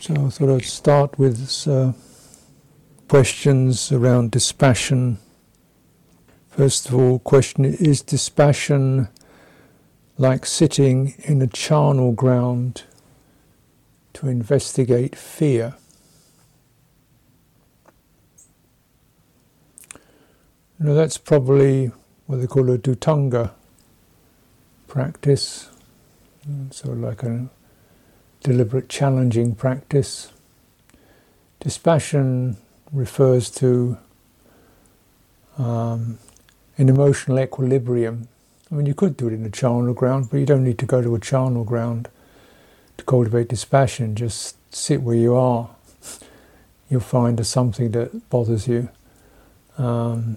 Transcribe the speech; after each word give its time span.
So 0.00 0.14
I 0.14 0.30
thought 0.30 0.56
I'd 0.56 0.64
start 0.64 1.18
with 1.18 1.66
uh, 1.66 1.92
questions 3.08 3.92
around 3.92 4.30
dispassion. 4.30 5.18
First 6.50 6.88
of 6.88 6.94
all, 6.94 7.18
question 7.20 7.64
is 7.64 8.02
dispassion 8.02 9.08
like 10.18 10.44
sitting 10.44 11.14
in 11.24 11.40
a 11.40 11.46
charnel 11.46 12.12
ground 12.12 12.82
to 14.14 14.28
investigate 14.28 15.16
fear? 15.16 15.74
Now 20.78 20.94
that's 20.94 21.16
probably 21.16 21.92
what 22.26 22.40
they 22.40 22.46
call 22.46 22.70
a 22.70 22.76
dhutanga 22.76 23.52
practice, 24.88 25.70
so 26.70 26.90
like 26.90 27.22
a 27.22 27.48
deliberate 28.46 28.88
challenging 28.88 29.56
practice. 29.56 30.30
Dispassion 31.58 32.56
refers 32.92 33.50
to 33.50 33.98
um, 35.58 36.18
an 36.78 36.88
emotional 36.88 37.40
equilibrium. 37.40 38.28
I 38.70 38.76
mean, 38.76 38.86
you 38.86 38.94
could 38.94 39.16
do 39.16 39.26
it 39.26 39.32
in 39.32 39.44
a 39.44 39.50
charnel 39.50 39.94
ground, 39.94 40.28
but 40.30 40.36
you 40.38 40.46
don't 40.46 40.62
need 40.62 40.78
to 40.78 40.86
go 40.86 41.02
to 41.02 41.12
a 41.16 41.18
charnel 41.18 41.64
ground 41.64 42.08
to 42.98 43.04
cultivate 43.04 43.48
dispassion. 43.48 44.14
Just 44.14 44.54
sit 44.72 45.02
where 45.02 45.16
you 45.16 45.34
are. 45.34 45.70
You'll 46.88 47.00
find 47.00 47.38
there's 47.38 47.48
something 47.48 47.90
that 47.90 48.30
bothers 48.30 48.68
you. 48.68 48.90
Um, 49.76 50.36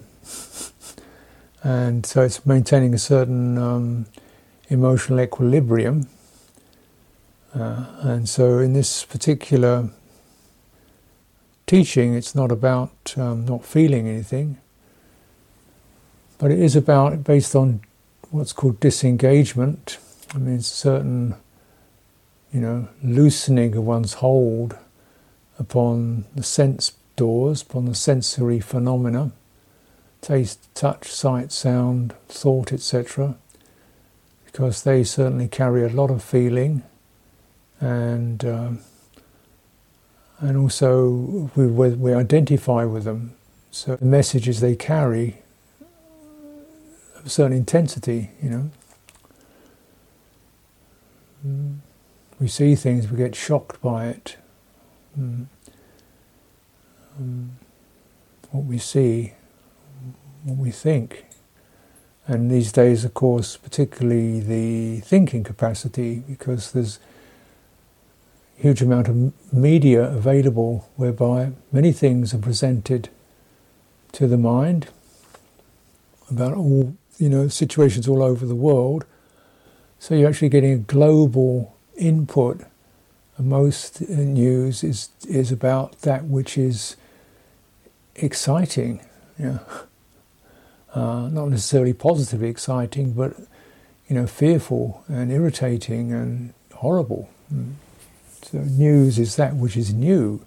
and 1.62 2.04
so 2.04 2.22
it's 2.22 2.44
maintaining 2.44 2.92
a 2.92 2.98
certain 2.98 3.56
um, 3.56 4.06
emotional 4.68 5.20
equilibrium. 5.20 6.08
Uh, 7.54 7.84
and 8.00 8.28
so 8.28 8.58
in 8.58 8.72
this 8.72 9.04
particular 9.04 9.90
teaching, 11.66 12.14
it's 12.14 12.34
not 12.34 12.52
about 12.52 13.14
um, 13.16 13.44
not 13.44 13.64
feeling 13.64 14.08
anything, 14.08 14.58
but 16.38 16.50
it 16.50 16.58
is 16.58 16.76
about, 16.76 17.24
based 17.24 17.54
on 17.54 17.80
what's 18.30 18.52
called 18.52 18.80
disengagement, 18.80 19.98
I 20.34 20.38
mean, 20.38 20.60
certain, 20.60 21.34
you 22.52 22.60
know, 22.60 22.88
loosening 23.02 23.76
of 23.76 23.84
one's 23.84 24.14
hold 24.14 24.76
upon 25.58 26.24
the 26.34 26.42
sense 26.42 26.92
doors, 27.16 27.62
upon 27.62 27.86
the 27.86 27.94
sensory 27.94 28.60
phenomena 28.60 29.32
taste, 30.20 30.68
touch, 30.74 31.08
sight, 31.08 31.52
sound, 31.52 32.14
thought, 32.28 32.72
etc., 32.72 33.36
because 34.44 34.82
they 34.82 35.04
certainly 35.04 35.48
carry 35.48 35.84
a 35.84 35.88
lot 35.88 36.10
of 36.10 36.22
feeling, 36.22 36.82
and 37.80 38.44
um, 38.44 38.78
and 40.38 40.56
also 40.56 41.50
we, 41.54 41.66
we 41.66 42.14
identify 42.14 42.84
with 42.84 43.04
them. 43.04 43.34
So 43.70 43.96
the 43.96 44.04
messages 44.04 44.60
they 44.60 44.76
carry 44.76 45.38
have 47.16 47.26
a 47.26 47.28
certain 47.28 47.56
intensity, 47.56 48.30
you 48.42 48.50
know. 48.50 48.70
We 52.38 52.48
see 52.48 52.74
things, 52.74 53.10
we 53.10 53.16
get 53.16 53.34
shocked 53.34 53.80
by 53.80 54.06
it. 54.08 54.36
Um, 55.16 55.48
what 58.50 58.64
we 58.64 58.78
see 58.78 59.34
what 60.44 60.56
we 60.56 60.70
think. 60.70 61.26
And 62.26 62.50
these 62.50 62.72
days, 62.72 63.04
of 63.04 63.14
course, 63.14 63.56
particularly 63.56 64.40
the 64.40 65.00
thinking 65.00 65.44
capacity, 65.44 66.22
because 66.26 66.72
there's 66.72 66.98
huge 68.60 68.82
amount 68.82 69.08
of 69.08 69.32
media 69.52 70.02
available 70.04 70.88
whereby 70.96 71.52
many 71.72 71.92
things 71.92 72.34
are 72.34 72.38
presented 72.38 73.08
to 74.12 74.26
the 74.26 74.36
mind 74.36 74.88
about 76.30 76.54
all, 76.54 76.94
you 77.18 77.28
know, 77.28 77.48
situations 77.48 78.06
all 78.06 78.22
over 78.22 78.46
the 78.46 78.54
world. 78.54 79.04
So 79.98 80.14
you're 80.14 80.28
actually 80.28 80.48
getting 80.48 80.72
a 80.72 80.78
global 80.78 81.76
input. 81.96 82.60
And 83.36 83.48
most 83.48 84.00
news 84.08 84.84
is 84.84 85.08
is 85.28 85.50
about 85.50 86.02
that 86.02 86.24
which 86.24 86.58
is 86.58 86.96
exciting. 88.16 89.00
Yeah 89.38 89.58
uh, 90.94 91.28
not 91.30 91.48
necessarily 91.48 91.92
positively 91.92 92.48
exciting, 92.48 93.12
but 93.12 93.36
you 94.08 94.16
know, 94.16 94.26
fearful 94.26 95.04
and 95.08 95.30
irritating 95.30 96.12
and 96.12 96.52
horrible. 96.74 97.28
Mm. 97.52 97.74
News 98.52 99.18
is 99.18 99.36
that 99.36 99.54
which 99.56 99.76
is 99.76 99.92
new. 99.92 100.44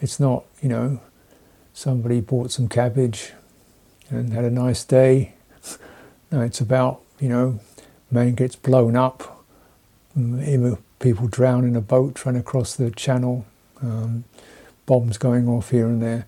It's 0.00 0.18
not, 0.18 0.44
you 0.62 0.68
know, 0.68 1.00
somebody 1.72 2.20
bought 2.20 2.50
some 2.50 2.68
cabbage 2.68 3.32
and 4.08 4.32
had 4.32 4.44
a 4.44 4.50
nice 4.50 4.84
day. 4.84 5.34
No, 6.32 6.42
it's 6.42 6.60
about, 6.60 7.00
you 7.18 7.28
know, 7.28 7.58
man 8.08 8.36
gets 8.36 8.54
blown 8.54 8.94
up, 8.94 9.44
people 11.00 11.26
drown 11.26 11.64
in 11.64 11.74
a 11.74 11.80
boat 11.80 12.14
trying 12.14 12.36
to 12.36 12.42
cross 12.42 12.76
the 12.76 12.92
channel, 12.92 13.44
um, 13.82 14.22
bombs 14.86 15.18
going 15.18 15.48
off 15.48 15.70
here 15.70 15.86
and 15.86 16.00
there. 16.00 16.26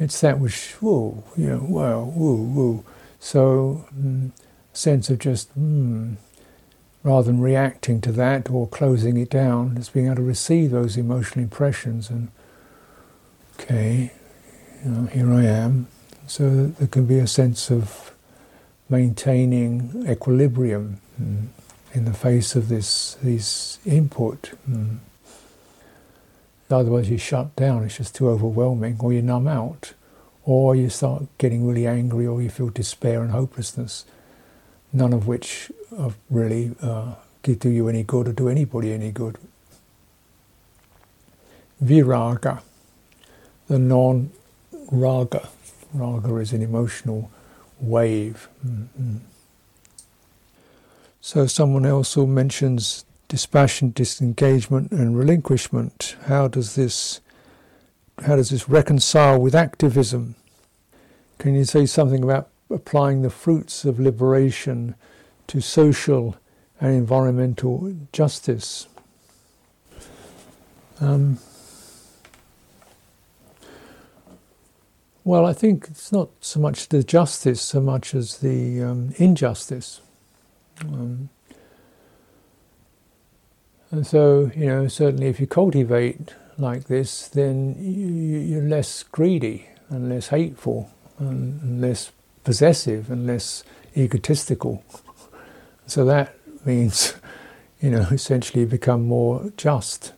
It's 0.00 0.20
that 0.22 0.40
which, 0.40 0.72
whoa, 0.80 1.22
you 1.36 1.46
know, 1.46 1.64
wow, 1.68 2.02
whoa, 2.04 2.36
whoa. 2.36 2.84
So, 3.20 3.86
mm, 3.96 4.32
sense 4.72 5.10
of 5.10 5.20
just, 5.20 5.56
mm, 5.58 6.16
rather 7.06 7.30
than 7.30 7.40
reacting 7.40 8.00
to 8.00 8.10
that 8.10 8.50
or 8.50 8.66
closing 8.66 9.16
it 9.16 9.30
down, 9.30 9.76
it's 9.76 9.90
being 9.90 10.06
able 10.06 10.16
to 10.16 10.22
receive 10.22 10.72
those 10.72 10.96
emotional 10.96 11.40
impressions 11.44 12.10
and, 12.10 12.26
okay, 13.54 14.10
you 14.84 14.90
know, 14.90 15.06
here 15.06 15.32
I 15.32 15.44
am. 15.44 15.86
So 16.26 16.66
there 16.66 16.88
can 16.88 17.06
be 17.06 17.20
a 17.20 17.28
sense 17.28 17.70
of 17.70 18.12
maintaining 18.88 20.04
equilibrium 20.08 21.00
mm, 21.22 21.46
in 21.94 22.06
the 22.06 22.12
face 22.12 22.56
of 22.56 22.68
this, 22.68 23.16
this 23.22 23.78
input. 23.86 24.54
Mm. 24.68 24.96
Otherwise, 26.68 27.08
you 27.08 27.18
shut 27.18 27.54
down, 27.54 27.84
it's 27.84 27.98
just 27.98 28.16
too 28.16 28.28
overwhelming, 28.28 28.96
or 28.98 29.12
you 29.12 29.22
numb 29.22 29.46
out, 29.46 29.92
or 30.42 30.74
you 30.74 30.90
start 30.90 31.22
getting 31.38 31.68
really 31.68 31.86
angry, 31.86 32.26
or 32.26 32.42
you 32.42 32.50
feel 32.50 32.68
despair 32.68 33.22
and 33.22 33.30
hopelessness, 33.30 34.04
none 34.96 35.12
of 35.12 35.26
which 35.26 35.70
really 36.30 36.74
uh, 36.80 37.14
do 37.42 37.70
you 37.70 37.88
any 37.88 38.02
good 38.02 38.26
or 38.26 38.32
do 38.32 38.48
anybody 38.48 38.92
any 38.92 39.12
good. 39.12 39.38
Viraga, 41.82 42.62
the 43.68 43.78
non 43.78 44.30
raga. 44.90 45.48
Raga 45.92 46.36
is 46.36 46.52
an 46.52 46.62
emotional 46.62 47.30
wave. 47.78 48.48
Mm-hmm. 48.66 49.16
So, 51.20 51.46
someone 51.46 51.86
also 51.86 52.26
mentions 52.26 53.04
dispassion, 53.28 53.92
disengagement, 53.92 54.90
and 54.92 55.18
relinquishment. 55.18 56.16
How 56.26 56.48
does 56.48 56.74
this 56.74 57.20
how 58.24 58.36
does 58.36 58.48
this 58.48 58.66
reconcile 58.66 59.38
with 59.38 59.54
activism? 59.54 60.36
Can 61.38 61.54
you 61.54 61.64
say 61.64 61.84
something 61.84 62.24
about 62.24 62.48
applying 62.70 63.22
the 63.22 63.30
fruits 63.30 63.84
of 63.84 64.00
liberation 64.00 64.94
to 65.46 65.60
social 65.60 66.36
and 66.80 66.94
environmental 66.94 67.94
justice? 68.12 68.88
Um, 71.00 71.38
well, 75.24 75.44
I 75.44 75.52
think 75.52 75.86
it's 75.90 76.12
not 76.12 76.30
so 76.40 76.60
much 76.60 76.88
the 76.88 77.02
justice 77.02 77.60
so 77.60 77.80
much 77.80 78.14
as 78.14 78.38
the 78.38 78.82
um, 78.82 79.14
injustice. 79.16 80.00
Um, 80.82 81.28
and 83.90 84.06
so, 84.06 84.50
you 84.54 84.66
know, 84.66 84.88
certainly 84.88 85.26
if 85.26 85.40
you 85.40 85.46
cultivate 85.46 86.34
like 86.58 86.84
this, 86.84 87.28
then 87.28 87.76
you, 87.78 88.58
are 88.58 88.68
less 88.68 89.02
greedy 89.02 89.68
and 89.88 90.08
less 90.08 90.28
hateful 90.28 90.90
and, 91.18 91.62
and 91.62 91.80
less 91.80 92.10
possessive 92.46 93.10
and 93.10 93.26
less 93.26 93.64
egotistical. 93.96 94.84
So 95.86 96.04
that 96.04 96.36
means, 96.64 97.14
you 97.82 97.90
know, 97.90 98.06
essentially 98.12 98.60
you 98.60 98.68
become 98.68 99.04
more 99.04 99.52
just 99.56 100.12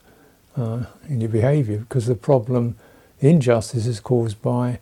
uh, 0.55 0.83
in 1.07 1.21
your 1.21 1.31
behavior 1.31 1.79
because 1.79 2.05
the 2.05 2.13
problem, 2.13 2.75
injustice, 3.19 3.87
is 3.87 3.99
caused 3.99 4.39
by, 4.43 4.79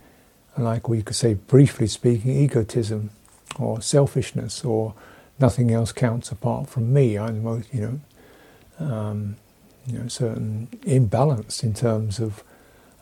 like 0.58 0.90
we 0.90 1.02
could 1.02 1.16
say 1.16 1.36
briefly 1.36 1.88
speaking, 1.88 2.32
egotism 2.32 3.12
or 3.58 3.82
selfishness 3.82 4.66
or 4.66 4.94
nothing 5.40 5.72
else 5.72 5.94
counts 5.94 6.32
apart 6.32 6.68
from 6.68 6.92
me. 6.92 7.18
I'm 7.18 7.38
the 7.38 7.42
most, 7.42 7.74
you 7.74 7.82
know. 7.82 8.00
Um, 8.86 9.38
you 9.88 9.98
know, 9.98 10.08
certain 10.10 10.68
imbalance 10.86 11.64
in 11.64 11.74
terms 11.74 12.20
of 12.20 12.44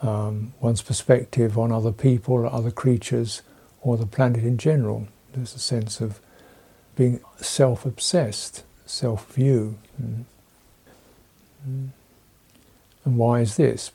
um, 0.03 0.53
one's 0.61 0.83
perspective 0.83 1.57
on 1.57 1.71
other 1.71 1.91
people, 1.91 2.35
or 2.35 2.45
other 2.45 2.69
creatures, 2.69 3.41
or 3.85 3.97
the 3.97 4.05
planet 4.07 4.43
in 4.43 4.57
general. 4.57 5.07
There's 5.33 5.53
a 5.53 5.59
sense 5.59 6.01
of 6.01 6.19
being 6.95 7.19
self-obsessed, 7.37 8.63
self-view. 8.85 9.77
Mm. 10.01 10.23
Mm. 11.69 11.89
And 13.05 13.17
why 13.17 13.41
is 13.41 13.57
this? 13.57 13.91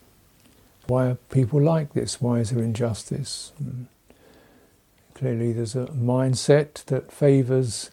Why 0.86 1.06
are 1.06 1.14
people 1.30 1.60
like 1.60 1.92
this? 1.92 2.20
Why 2.20 2.38
is 2.38 2.50
there 2.50 2.62
injustice? 2.62 3.52
And 3.58 3.88
clearly, 5.14 5.52
there's 5.52 5.74
a 5.74 5.86
mindset 5.86 6.84
that 6.84 7.10
favours, 7.10 7.90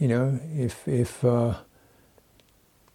you 0.00 0.08
know, 0.08 0.40
if 0.56 0.88
if 0.88 1.24
uh, 1.24 1.58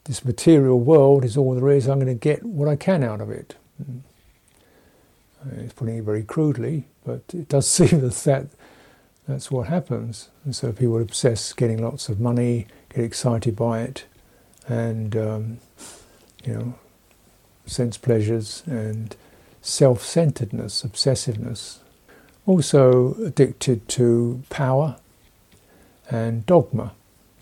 this 0.04 0.26
material 0.26 0.80
world 0.80 1.24
is 1.24 1.38
all 1.38 1.56
there 1.56 1.70
is, 1.70 1.88
I'm 1.88 2.00
going 2.00 2.08
to 2.08 2.14
get 2.30 2.44
what 2.44 2.68
I 2.68 2.76
can 2.76 3.02
out 3.02 3.22
of 3.22 3.30
it. 3.30 3.56
It's 5.54 5.74
putting 5.74 5.98
it 5.98 6.04
very 6.04 6.24
crudely, 6.24 6.86
but 7.06 7.22
it 7.34 7.50
does 7.50 7.68
seem 7.70 8.02
that, 8.02 8.14
that 8.14 8.48
that's 9.28 9.50
what 9.50 9.68
happens. 9.68 10.30
And 10.44 10.56
so 10.56 10.72
people 10.72 11.02
obsess 11.02 11.54
getting 11.54 11.82
lots 11.82 12.10
of 12.10 12.20
money, 12.20 12.68
get 12.94 13.04
excited 13.04 13.56
by 13.56 13.82
it, 13.82 14.06
and 14.68 15.16
um, 15.16 15.58
you 16.44 16.54
know, 16.54 16.74
sense 17.66 17.98
pleasures 17.98 18.64
and 18.66 19.16
self-centeredness, 19.62 20.84
obsessiveness. 20.84 21.80
Also 22.46 23.16
addicted 23.24 23.88
to 23.90 24.44
power 24.52 24.98
and 26.12 26.46
dogma. 26.46 26.94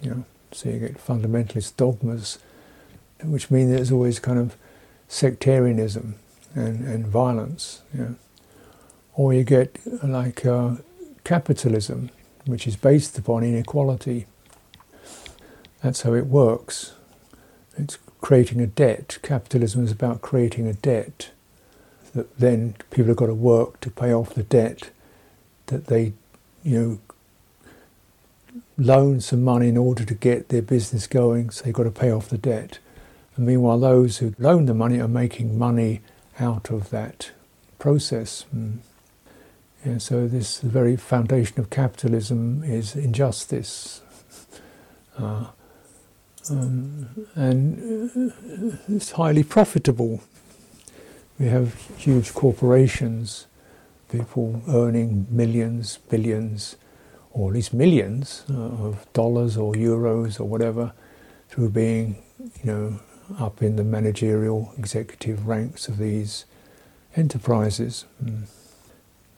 You 0.02 0.10
know, 0.10 0.26
so 0.54 0.70
you 0.70 0.80
get 0.80 1.06
fundamentalist 1.06 1.76
dogmas, 1.76 2.40
which 3.22 3.52
mean 3.52 3.70
there's 3.70 3.92
always 3.92 4.20
kind 4.20 4.40
of 4.40 4.56
sectarianism 5.10 6.16
and, 6.54 6.88
and 6.88 7.08
violence. 7.08 7.82
Know. 7.94 8.16
Or 9.16 9.34
you 9.34 9.44
get 9.44 9.80
like 10.04 10.46
uh, 10.46 10.76
capitalism, 11.24 12.10
which 12.46 12.68
is 12.68 12.76
based 12.76 13.18
upon 13.18 13.44
inequality. 13.44 14.26
That's 15.82 16.02
how 16.02 16.14
it 16.14 16.28
works. 16.28 16.94
It's 17.78 17.98
creating 18.22 18.62
a 18.62 18.68
debt. 18.68 19.18
Capitalism 19.22 19.84
is 19.84 19.92
about 19.92 20.22
creating 20.22 20.68
a 20.68 20.74
debt 20.74 21.32
that 22.14 22.38
then 22.38 22.76
people 22.92 23.08
have 23.08 23.18
got 23.18 23.26
to 23.26 23.34
work 23.34 23.80
to 23.82 23.90
pay 23.90 24.14
off 24.14 24.34
the 24.34 24.44
debt 24.44 24.92
that 25.68 25.88
they, 25.88 26.14
you 26.64 26.80
know, 26.80 27.00
loan 28.78 29.20
some 29.20 29.44
money 29.44 29.68
in 29.68 29.78
order 29.78 30.06
to 30.06 30.14
get 30.14 30.50
their 30.50 30.62
business 30.62 31.08
going, 31.08 31.50
so 31.50 31.64
they've 31.64 31.74
got 31.74 31.84
to 31.84 31.92
pay 31.92 32.12
off 32.12 32.30
the 32.30 32.38
debt. 32.38 32.80
And 33.36 33.46
meanwhile, 33.46 33.80
those 33.80 34.18
who 34.18 34.36
loan 34.38 34.66
the 34.66 34.74
money 34.74 35.00
are 35.00 35.08
making 35.08 35.58
money 35.58 36.02
out 36.40 36.70
of 36.70 36.90
that 36.90 37.32
process. 37.80 38.46
And, 38.52 38.82
yeah, 39.86 39.98
so 39.98 40.28
this 40.28 40.60
very 40.60 40.96
foundation 40.96 41.60
of 41.60 41.70
capitalism 41.70 42.64
is 42.64 42.96
injustice. 42.96 44.02
Uh, 45.18 45.46
um, 46.50 47.28
and 47.36 48.32
uh, 48.32 48.76
it's 48.90 49.12
highly 49.12 49.44
profitable. 49.44 50.22
We 51.40 51.48
have 51.48 51.74
huge 51.98 52.34
corporations, 52.34 53.48
people 54.10 54.62
earning 54.68 55.26
millions, 55.30 55.98
billions, 56.10 56.76
or 57.32 57.50
at 57.50 57.56
least 57.56 57.74
millions 57.74 58.44
uh, 58.50 58.54
of 58.54 59.06
dollars 59.14 59.58
or 59.58 59.74
euros 59.74 60.40
or 60.40 60.46
whatever 60.46 60.94
through 61.50 61.70
being, 61.70 62.24
you 62.64 62.72
know, 62.72 63.00
up 63.40 63.62
in 63.62 63.76
the 63.76 63.84
managerial 63.84 64.74
executive 64.78 65.48
ranks 65.48 65.88
of 65.88 65.98
these 65.98 66.46
enterprises. 67.16 68.06
Mm. 68.24 68.44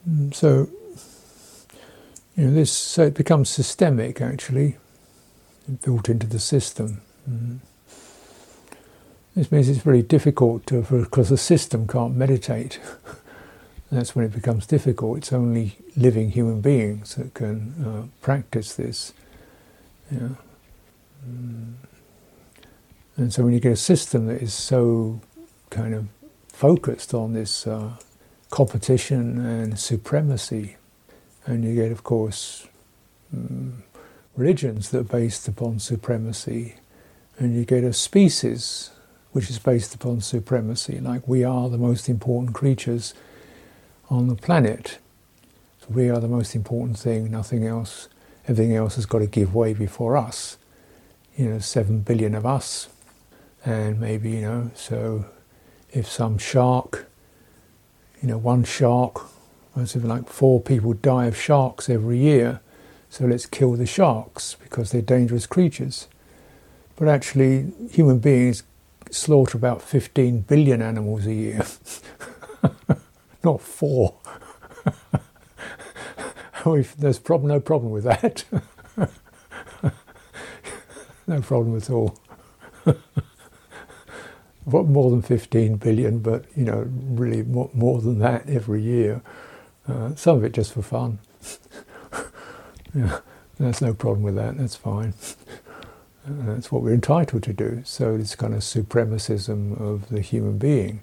mm. 0.09 0.33
So, 0.33 0.69
you 2.35 2.45
know, 2.45 2.53
this 2.53 2.71
so 2.71 3.03
it 3.03 3.13
becomes 3.13 3.49
systemic 3.49 4.21
actually, 4.21 4.77
built 5.83 6.09
into 6.09 6.27
the 6.27 6.39
system. 6.39 7.01
Mm. 7.29 7.59
This 9.35 9.51
means 9.51 9.67
it's 9.67 9.79
very 9.79 10.01
difficult 10.01 10.65
to, 10.67 10.81
because 10.81 11.29
the 11.29 11.37
system 11.37 11.87
can't 11.87 12.15
meditate. 12.15 12.79
That's 13.91 14.15
when 14.15 14.25
it 14.25 14.33
becomes 14.33 14.65
difficult. 14.65 15.17
It's 15.19 15.33
only 15.33 15.77
living 15.97 16.31
human 16.31 16.61
beings 16.61 17.15
that 17.15 17.33
can 17.33 17.85
uh, 17.85 18.07
practice 18.21 18.75
this. 18.75 19.13
Yeah. 20.09 20.29
Mm. 21.29 21.73
And 23.17 23.31
so 23.33 23.43
when 23.43 23.53
you 23.53 23.59
get 23.59 23.71
a 23.71 23.77
system 23.77 24.27
that 24.27 24.41
is 24.41 24.53
so 24.53 25.21
kind 25.69 25.93
of 25.93 26.07
focused 26.49 27.13
on 27.13 27.33
this 27.33 27.65
uh, 27.65 27.93
competition 28.49 29.45
and 29.45 29.79
supremacy, 29.79 30.75
and 31.45 31.63
you 31.63 31.75
get, 31.75 31.91
of 31.91 32.03
course, 32.03 32.67
um, 33.33 33.83
religions 34.35 34.89
that 34.89 34.99
are 34.99 35.03
based 35.03 35.47
upon 35.47 35.79
supremacy, 35.79 36.75
and 37.37 37.55
you 37.55 37.63
get 37.63 37.83
a 37.83 37.93
species 37.93 38.91
which 39.31 39.49
is 39.49 39.59
based 39.59 39.93
upon 39.93 40.21
supremacy, 40.21 40.99
like 40.99 41.27
we 41.27 41.43
are 41.43 41.69
the 41.69 41.77
most 41.77 42.09
important 42.09 42.53
creatures 42.53 43.13
on 44.09 44.27
the 44.27 44.35
planet. 44.35 44.97
So 45.81 45.87
we 45.89 46.09
are 46.09 46.19
the 46.19 46.27
most 46.27 46.55
important 46.55 46.97
thing, 46.97 47.31
nothing 47.31 47.65
else. 47.65 48.07
Everything 48.47 48.75
else 48.75 48.95
has 48.95 49.05
got 49.05 49.19
to 49.19 49.27
give 49.27 49.53
way 49.53 49.73
before 49.73 50.15
us. 50.15 50.57
You 51.35 51.49
know, 51.49 51.59
seven 51.59 51.99
billion 51.99 52.33
of 52.33 52.45
us 52.45 52.87
and 53.65 53.99
maybe 53.99 54.31
you 54.31 54.41
know 54.41 54.71
so 54.75 55.25
if 55.91 56.07
some 56.07 56.37
shark 56.37 57.07
you 58.21 58.27
know 58.27 58.37
one 58.37 58.63
shark 58.63 59.21
something 59.75 60.07
like 60.07 60.29
four 60.29 60.61
people 60.61 60.93
die 60.93 61.25
of 61.25 61.35
sharks 61.35 61.89
every 61.89 62.17
year 62.17 62.61
so 63.15 63.23
let's 63.23 63.45
kill 63.45 63.73
the 63.75 63.85
sharks 63.85 64.57
because 64.61 64.91
they're 64.91 65.01
dangerous 65.01 65.47
creatures. 65.47 66.09
But 66.97 67.07
actually 67.07 67.71
human 67.89 68.19
beings 68.19 68.63
slaughter 69.09 69.57
about 69.57 69.81
15 69.81 70.41
billion 70.41 70.81
animals 70.81 71.25
a 71.25 71.33
year. 71.33 71.65
Not 73.43 73.61
four. 73.61 74.15
There's 76.97 77.19
problem, 77.19 77.47
no 77.47 77.61
problem 77.61 77.93
with 77.93 78.03
that. 78.03 78.43
No 81.27 81.41
problem 81.41 81.75
at 81.75 81.89
all 81.89 82.19
more 84.65 85.11
than 85.11 85.21
15 85.21 85.77
billion, 85.77 86.19
but 86.19 86.45
you 86.55 86.63
know, 86.63 86.87
really 86.89 87.43
more, 87.43 87.69
more 87.73 88.01
than 88.01 88.19
that 88.19 88.49
every 88.49 88.81
year. 88.81 89.21
Uh, 89.87 90.15
some 90.15 90.37
of 90.37 90.43
it 90.43 90.53
just 90.53 90.73
for 90.73 90.81
fun. 90.81 91.19
yeah, 92.95 93.19
there's 93.59 93.81
no 93.81 93.93
problem 93.93 94.23
with 94.23 94.35
that. 94.35 94.57
That's 94.57 94.75
fine. 94.75 95.13
Uh, 96.27 96.53
that's 96.53 96.71
what 96.71 96.81
we're 96.81 96.93
entitled 96.93 97.43
to 97.43 97.53
do. 97.53 97.83
So 97.85 98.15
it's 98.15 98.35
kind 98.35 98.55
of 98.55 98.61
supremacism 98.61 99.79
of 99.79 100.09
the 100.09 100.21
human 100.21 100.57
being, 100.57 101.01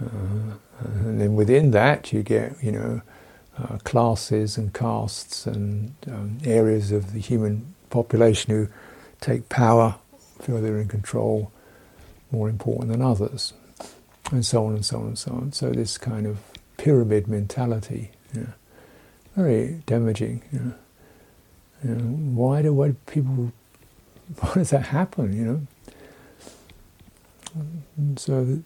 uh, 0.00 0.54
and 0.84 1.20
then 1.20 1.34
within 1.34 1.72
that 1.72 2.12
you 2.12 2.22
get, 2.22 2.62
you 2.62 2.70
know, 2.70 3.02
uh, 3.58 3.78
classes 3.78 4.56
and 4.56 4.72
castes 4.72 5.46
and 5.46 5.94
um, 6.06 6.38
areas 6.44 6.92
of 6.92 7.12
the 7.12 7.18
human 7.18 7.74
population 7.90 8.52
who 8.52 8.68
take 9.20 9.48
power, 9.48 9.96
feel 10.40 10.60
they're 10.60 10.78
in 10.78 10.88
control 10.88 11.50
more 12.30 12.48
important 12.48 12.90
than 12.90 13.02
others, 13.02 13.52
and 14.30 14.44
so 14.44 14.66
on 14.66 14.74
and 14.74 14.84
so 14.84 14.98
on 14.98 15.06
and 15.06 15.18
so 15.18 15.32
on. 15.32 15.52
So 15.52 15.70
this 15.70 15.98
kind 15.98 16.26
of 16.26 16.38
pyramid 16.76 17.28
mentality, 17.28 18.10
you 18.34 18.40
know, 18.40 18.52
very 19.36 19.82
damaging. 19.86 20.42
You 20.52 20.58
know. 20.58 20.74
You 21.84 21.90
know, 21.94 22.02
why 22.42 22.62
do 22.62 22.72
why 22.72 22.94
people? 23.06 23.52
Why 24.40 24.54
does 24.54 24.70
that 24.70 24.86
happen? 24.86 25.32
You 25.36 25.44
know. 25.44 25.66
And 27.96 28.18
so 28.18 28.44
the, 28.44 28.62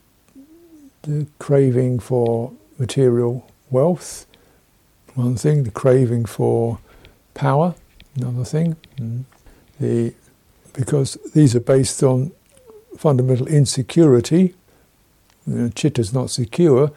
the 1.03 1.27
craving 1.39 1.99
for 1.99 2.53
material 2.79 3.47
wealth, 3.71 4.27
one 5.15 5.37
thing. 5.37 5.65
The 5.65 5.71
craving 5.71 6.25
for 6.25 6.79
power, 7.35 7.75
another 8.17 8.45
thing. 8.45 8.77
Mm. 8.97 9.25
The 9.79 10.15
because 10.73 11.19
these 11.35 11.55
are 11.55 11.61
based 11.61 12.03
on 12.03 12.33
fundamental 13.01 13.47
insecurity. 13.47 14.55
You 15.47 15.55
know, 15.55 16.11
not 16.13 16.31
secure, 16.31 16.93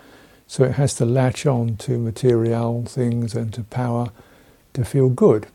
so 0.48 0.65
it 0.65 0.74
has 0.74 0.93
to 0.95 1.05
latch 1.05 1.45
on 1.45 1.77
to 1.77 1.98
material 1.98 2.83
things 2.83 3.33
and 3.33 3.53
to 3.53 3.63
power 3.63 4.12
to 4.74 4.83
feel 4.83 5.07
good. 5.07 5.48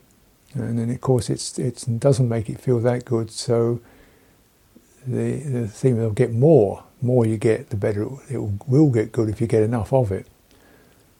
And 0.54 0.78
then, 0.78 0.88
of 0.88 1.02
course, 1.02 1.28
it's, 1.28 1.58
it 1.58 1.84
doesn't 1.98 2.30
make 2.30 2.48
it 2.48 2.60
feel 2.62 2.80
that 2.80 3.04
good, 3.04 3.30
so 3.30 3.82
the, 5.06 5.36
the 5.36 5.68
thing 5.68 5.98
will 5.98 6.12
get 6.12 6.32
more. 6.32 6.82
more 7.02 7.26
you 7.26 7.36
get, 7.36 7.68
the 7.68 7.76
better 7.76 8.04
it, 8.04 8.12
it 8.30 8.38
will, 8.38 8.58
will, 8.66 8.90
get 8.90 9.12
good 9.12 9.28
if 9.28 9.42
you 9.42 9.46
get 9.46 9.62
enough 9.62 9.92
of 9.92 10.10
it. 10.10 10.26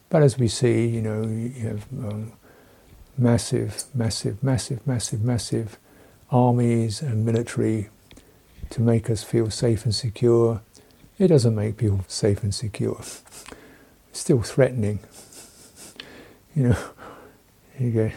But 0.08 0.22
as 0.22 0.38
we 0.38 0.48
see, 0.48 0.86
you 0.86 1.02
know, 1.02 1.22
you 1.22 1.68
have 1.68 1.84
um, 2.02 2.32
massive, 3.18 3.84
massive, 3.94 4.42
massive, 4.42 4.86
massive, 4.86 5.22
massive 5.22 5.78
armies 6.30 7.02
and 7.02 7.26
military 7.26 7.90
to 8.70 8.80
make 8.82 9.10
us 9.10 9.22
feel 9.24 9.50
safe 9.50 9.84
and 9.84 9.94
secure. 9.94 10.62
It 11.18 11.28
doesn't 11.28 11.54
make 11.54 11.76
people 11.76 12.04
safe 12.08 12.42
and 12.42 12.54
secure. 12.54 12.98
It's 14.10 14.20
still 14.20 14.42
threatening. 14.42 15.00
You 16.54 16.70
know, 16.70 16.78
you 17.78 17.90
get 17.90 18.12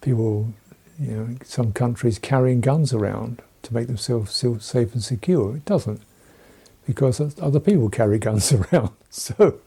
people, 0.00 0.52
you 0.98 1.12
know, 1.12 1.36
some 1.44 1.72
countries 1.72 2.18
carrying 2.18 2.60
guns 2.60 2.92
around 2.92 3.42
to 3.62 3.74
make 3.74 3.86
themselves 3.88 4.40
feel 4.40 4.60
safe 4.60 4.92
and 4.94 5.02
secure. 5.02 5.56
It 5.56 5.64
doesn't. 5.64 6.00
because 6.86 7.20
other 7.40 7.60
people 7.60 7.88
carry 7.90 8.18
guns 8.18 8.52
around. 8.72 8.90
So 9.10 9.58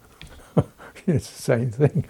it's 1.08 1.30
the 1.30 1.42
same 1.42 1.72
thing. 1.72 2.06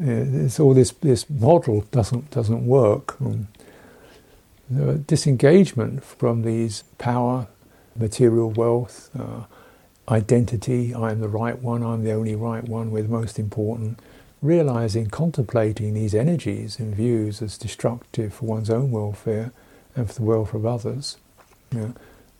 It's 0.00 0.58
all 0.58 0.74
this 0.74 0.90
this 0.92 1.28
model 1.30 1.82
doesn't 1.92 2.30
doesn't 2.30 2.66
work. 2.66 3.16
The 4.70 4.94
disengagement 4.94 6.04
from 6.04 6.42
these 6.42 6.84
power, 6.98 7.48
material 7.96 8.50
wealth, 8.50 9.10
uh, 9.18 9.44
identity. 10.08 10.94
I'm 10.94 11.20
the 11.20 11.28
right 11.28 11.58
one. 11.58 11.82
I'm 11.82 12.04
the 12.04 12.12
only 12.12 12.34
right 12.34 12.64
one. 12.64 12.92
The 12.92 13.02
most 13.04 13.38
important. 13.38 14.00
Realizing, 14.40 15.08
contemplating 15.10 15.94
these 15.94 16.14
energies 16.14 16.78
and 16.78 16.94
views 16.94 17.42
as 17.42 17.58
destructive 17.58 18.34
for 18.34 18.46
one's 18.46 18.70
own 18.70 18.90
welfare 18.90 19.52
and 19.96 20.06
for 20.06 20.14
the 20.14 20.22
welfare 20.22 20.60
of 20.60 20.66
others. 20.66 21.16
You 21.72 21.94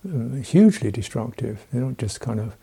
know, 0.05 0.39
uh, 0.39 0.43
hugely 0.43 0.91
destructive. 0.91 1.67
They're 1.73 1.83
not 1.83 1.99
just 1.99 2.21
kind 2.21 2.41
of 2.41 2.55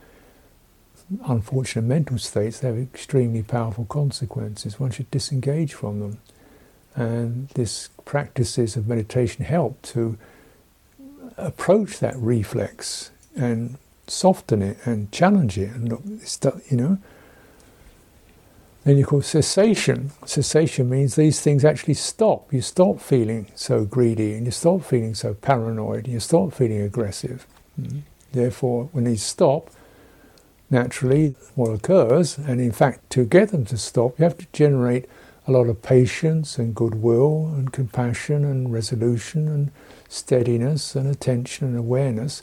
unfortunate 1.27 1.83
mental 1.83 2.17
states, 2.17 2.59
they 2.59 2.67
have 2.67 2.77
extremely 2.77 3.43
powerful 3.43 3.85
consequences. 3.85 4.79
One 4.79 4.91
should 4.91 5.11
disengage 5.11 5.73
from 5.73 5.99
them. 5.99 6.17
And 6.95 7.49
this 7.49 7.89
practices 8.05 8.75
of 8.75 8.87
meditation 8.87 9.43
help 9.45 9.81
to 9.83 10.17
approach 11.37 11.99
that 11.99 12.15
reflex 12.17 13.11
and 13.35 13.77
soften 14.07 14.61
it 14.61 14.77
and 14.85 15.11
challenge 15.11 15.57
it 15.57 15.71
and 15.71 15.89
look, 15.89 16.01
you 16.71 16.77
know. 16.77 16.97
Then 18.85 18.97
you 18.99 19.05
call 19.05 19.23
cessation. 19.23 20.11
Cessation 20.25 20.89
means 20.89 21.15
these 21.15 21.41
things 21.41 21.65
actually 21.65 21.95
stop. 21.95 22.53
You 22.53 22.61
stop 22.61 23.01
feeling 23.01 23.47
so 23.55 23.83
greedy 23.83 24.35
and 24.35 24.45
you 24.45 24.51
stop 24.51 24.83
feeling 24.83 25.15
so 25.15 25.33
paranoid 25.33 26.05
and 26.05 26.13
you 26.13 26.19
stop 26.19 26.53
feeling 26.53 26.81
aggressive. 26.81 27.47
Mm-hmm. 27.81 27.99
Therefore, 28.31 28.89
when 28.91 29.05
these 29.05 29.23
stop, 29.23 29.71
naturally 30.69 31.35
what 31.55 31.71
occurs, 31.71 32.37
and 32.37 32.61
in 32.61 32.71
fact, 32.71 33.09
to 33.11 33.25
get 33.25 33.49
them 33.49 33.65
to 33.65 33.77
stop, 33.77 34.19
you 34.19 34.23
have 34.23 34.37
to 34.37 34.47
generate 34.53 35.05
a 35.47 35.51
lot 35.51 35.67
of 35.67 35.81
patience 35.81 36.57
and 36.57 36.75
goodwill 36.75 37.51
and 37.55 37.71
compassion 37.71 38.43
and 38.43 38.73
resolution 38.73 39.47
and 39.47 39.71
steadiness 40.09 40.95
and 40.95 41.07
attention 41.07 41.67
and 41.67 41.77
awareness 41.77 42.41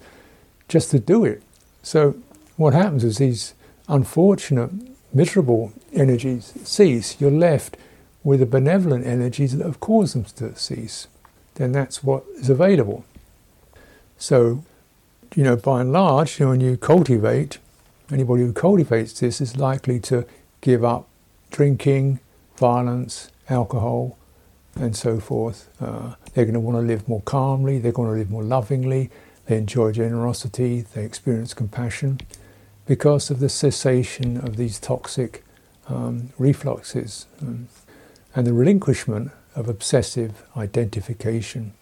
just 0.68 0.90
to 0.90 0.98
do 0.98 1.24
it. 1.24 1.42
So, 1.82 2.16
what 2.56 2.74
happens 2.74 3.02
is 3.02 3.18
these 3.18 3.54
unfortunate, 3.88 4.70
miserable 5.12 5.72
energies 5.92 6.52
cease, 6.64 7.20
you're 7.20 7.30
left 7.30 7.76
with 8.24 8.40
the 8.40 8.46
benevolent 8.46 9.06
energies 9.06 9.56
that 9.56 9.66
have 9.66 9.80
caused 9.80 10.14
them 10.14 10.24
to 10.24 10.56
cease. 10.56 11.08
Then 11.54 11.72
that's 11.72 12.04
what 12.04 12.24
is 12.36 12.48
available. 12.48 13.04
So, 14.16 14.62
you 15.34 15.42
know, 15.42 15.56
by 15.56 15.80
and 15.80 15.92
large, 15.92 16.38
you 16.38 16.46
know, 16.46 16.50
when 16.50 16.60
you 16.60 16.76
cultivate, 16.76 17.58
anybody 18.12 18.42
who 18.42 18.52
cultivates 18.52 19.18
this 19.18 19.40
is 19.40 19.56
likely 19.56 19.98
to 20.00 20.24
give 20.60 20.84
up 20.84 21.08
drinking, 21.50 22.20
violence, 22.62 23.28
alcohol, 23.48 24.16
and 24.76 24.94
so 24.96 25.18
forth. 25.18 25.68
Uh, 25.80 26.14
they're 26.32 26.44
going 26.44 26.54
to 26.54 26.60
want 26.60 26.76
to 26.76 26.86
live 26.92 27.08
more 27.08 27.22
calmly, 27.22 27.80
they're 27.80 27.90
going 27.90 28.08
to 28.08 28.16
live 28.16 28.30
more 28.30 28.44
lovingly, 28.44 29.10
they 29.46 29.58
enjoy 29.58 29.90
generosity, 29.90 30.82
they 30.94 31.04
experience 31.04 31.54
compassion 31.54 32.20
because 32.86 33.30
of 33.32 33.40
the 33.40 33.48
cessation 33.48 34.36
of 34.36 34.56
these 34.56 34.78
toxic 34.78 35.44
um, 35.88 36.32
refluxes 36.38 37.26
um, 37.40 37.66
and 38.36 38.46
the 38.46 38.52
relinquishment 38.52 39.32
of 39.56 39.68
obsessive 39.68 40.44
identification. 40.56 41.72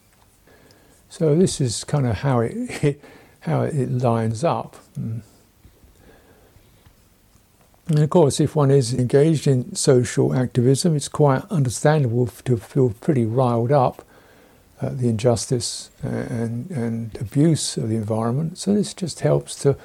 So 1.11 1.35
this 1.35 1.61
is 1.61 1.85
kind 1.85 2.07
of 2.07 2.17
how 2.17 2.41
it, 2.41 2.99
how 3.41 3.65
it 3.65 3.91
lines 3.91 4.45
up. 4.45 4.77
Mm. 4.99 5.21
And 7.91 7.99
of 7.99 8.11
course, 8.11 8.39
if 8.39 8.55
one 8.55 8.71
is 8.71 8.95
engaged 8.95 9.49
in 9.49 9.75
social 9.75 10.33
activism, 10.33 10.95
it's 10.95 11.09
quite 11.09 11.43
understandable 11.51 12.29
to 12.29 12.57
feel 12.57 12.91
pretty 13.01 13.25
riled 13.25 13.73
up 13.73 14.05
at 14.81 14.99
the 14.99 15.09
injustice 15.09 15.91
and, 16.01 16.71
and 16.71 17.17
abuse 17.21 17.77
of 17.77 17.89
the 17.89 17.97
environment. 17.97 18.59
So 18.59 18.75
this 18.75 18.95
just 18.95 19.21
helps 19.21 19.57
to 19.63 19.77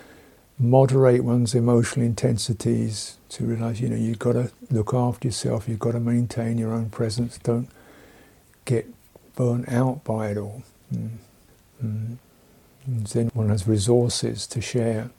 moderate 0.60 1.24
one's 1.24 1.56
emotional 1.56 2.06
intensities, 2.06 3.18
to 3.30 3.44
realize, 3.44 3.82
you 3.82 3.90
know, 3.90 3.96
you've 3.96 4.20
got 4.20 4.34
to 4.34 4.52
look 4.70 4.94
after 4.94 5.28
yourself, 5.28 5.68
you've 5.68 5.80
got 5.80 5.94
to 5.94 6.00
maintain 6.00 6.60
your 6.60 6.74
own 6.74 6.92
presence, 6.92 7.40
don't 7.40 7.70
get 8.66 8.86
burnt 9.36 9.68
out 9.68 10.04
by 10.04 10.30
it 10.30 10.38
all. 10.38 10.62
Mm. 10.94 11.10
Mm. 11.84 12.18
Then 12.88 13.32
one 13.34 13.50
has 13.50 13.68
resources 13.68 14.46
to 14.46 14.62
share. 14.62 15.10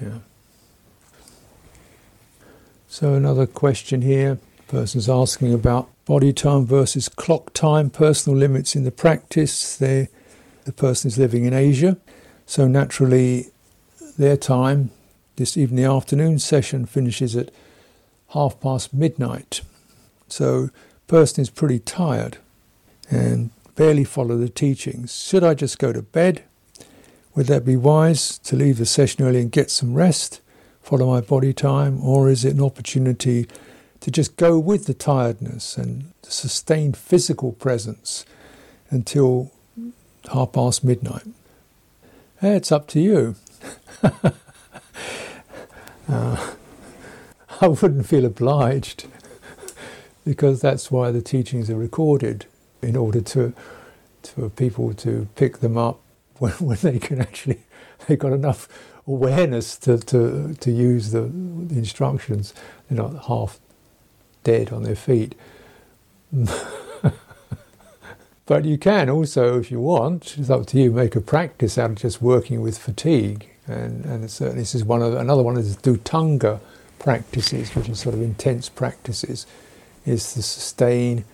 Yeah. 0.00 0.20
So 2.92 3.14
another 3.14 3.46
question 3.46 4.02
here. 4.02 4.40
Person's 4.66 5.08
asking 5.08 5.54
about 5.54 5.88
body 6.06 6.32
time 6.32 6.66
versus 6.66 7.08
clock 7.08 7.52
time, 7.52 7.88
personal 7.88 8.36
limits 8.36 8.74
in 8.74 8.82
the 8.82 8.90
practice. 8.90 9.76
They, 9.76 10.08
the 10.64 10.72
person 10.72 11.06
is 11.06 11.16
living 11.16 11.44
in 11.44 11.54
Asia, 11.54 11.98
so 12.46 12.66
naturally 12.66 13.46
their 14.18 14.36
time, 14.36 14.90
this 15.36 15.56
evening 15.56 15.84
afternoon 15.84 16.40
session 16.40 16.84
finishes 16.84 17.36
at 17.36 17.52
half 18.30 18.58
past 18.60 18.92
midnight. 18.92 19.60
So 20.26 20.70
person 21.06 21.42
is 21.42 21.48
pretty 21.48 21.78
tired 21.78 22.38
and 23.08 23.50
barely 23.76 24.02
follow 24.02 24.36
the 24.36 24.48
teachings. 24.48 25.14
Should 25.14 25.44
I 25.44 25.54
just 25.54 25.78
go 25.78 25.92
to 25.92 26.02
bed? 26.02 26.42
Would 27.36 27.46
that 27.46 27.64
be 27.64 27.76
wise 27.76 28.38
to 28.38 28.56
leave 28.56 28.78
the 28.78 28.84
session 28.84 29.24
early 29.24 29.42
and 29.42 29.52
get 29.52 29.70
some 29.70 29.94
rest? 29.94 30.40
Follow 30.82 31.06
my 31.06 31.20
body 31.20 31.52
time, 31.52 32.02
or 32.02 32.28
is 32.28 32.44
it 32.44 32.54
an 32.54 32.62
opportunity 32.62 33.46
to 34.00 34.10
just 34.10 34.36
go 34.36 34.58
with 34.58 34.86
the 34.86 34.94
tiredness 34.94 35.76
and 35.76 36.12
sustained 36.22 36.96
physical 36.96 37.52
presence 37.52 38.24
until 38.90 39.52
half 40.32 40.52
past 40.52 40.82
midnight? 40.84 41.26
Hey, 42.40 42.56
it's 42.56 42.72
up 42.72 42.88
to 42.88 43.00
you. 43.00 43.36
uh, 46.08 46.54
I 47.60 47.68
wouldn't 47.68 48.06
feel 48.06 48.24
obliged 48.24 49.06
because 50.24 50.60
that's 50.60 50.90
why 50.90 51.10
the 51.10 51.20
teachings 51.20 51.68
are 51.68 51.76
recorded 51.76 52.46
in 52.80 52.96
order 52.96 53.20
to 53.20 53.52
for 54.22 54.48
people 54.48 54.92
to 54.94 55.28
pick 55.34 55.58
them 55.58 55.76
up 55.76 56.00
when, 56.38 56.52
when 56.60 56.78
they 56.80 56.98
can 56.98 57.20
actually 57.20 57.60
they've 58.08 58.18
got 58.18 58.32
enough 58.32 58.68
awareness 59.06 59.76
to, 59.78 59.98
to, 59.98 60.54
to 60.54 60.70
use 60.70 61.10
the, 61.12 61.22
the 61.22 61.76
instructions. 61.76 62.54
They're 62.88 62.98
not 62.98 63.26
half 63.26 63.58
dead 64.44 64.72
on 64.72 64.82
their 64.82 64.96
feet. 64.96 65.34
but 68.46 68.64
you 68.64 68.78
can 68.78 69.10
also, 69.10 69.58
if 69.58 69.70
you 69.70 69.80
want, 69.80 70.36
it's 70.38 70.50
up 70.50 70.66
to 70.66 70.78
you, 70.78 70.92
make 70.92 71.16
a 71.16 71.20
practice 71.20 71.76
out 71.78 71.90
of 71.90 71.96
just 71.96 72.22
working 72.22 72.60
with 72.60 72.78
fatigue. 72.78 73.48
And, 73.66 74.04
and 74.04 74.30
certainly 74.30 74.62
this 74.62 74.74
is 74.74 74.84
one 74.84 75.02
of 75.02 75.14
another 75.14 75.42
one 75.42 75.56
of 75.56 75.64
the 75.64 75.90
Dhutanga 75.90 76.60
practices, 76.98 77.74
which 77.74 77.88
are 77.88 77.94
sort 77.94 78.14
of 78.14 78.22
intense 78.22 78.68
practices, 78.68 79.46
is 80.06 80.32
to 80.34 80.42
sustain 80.42 81.24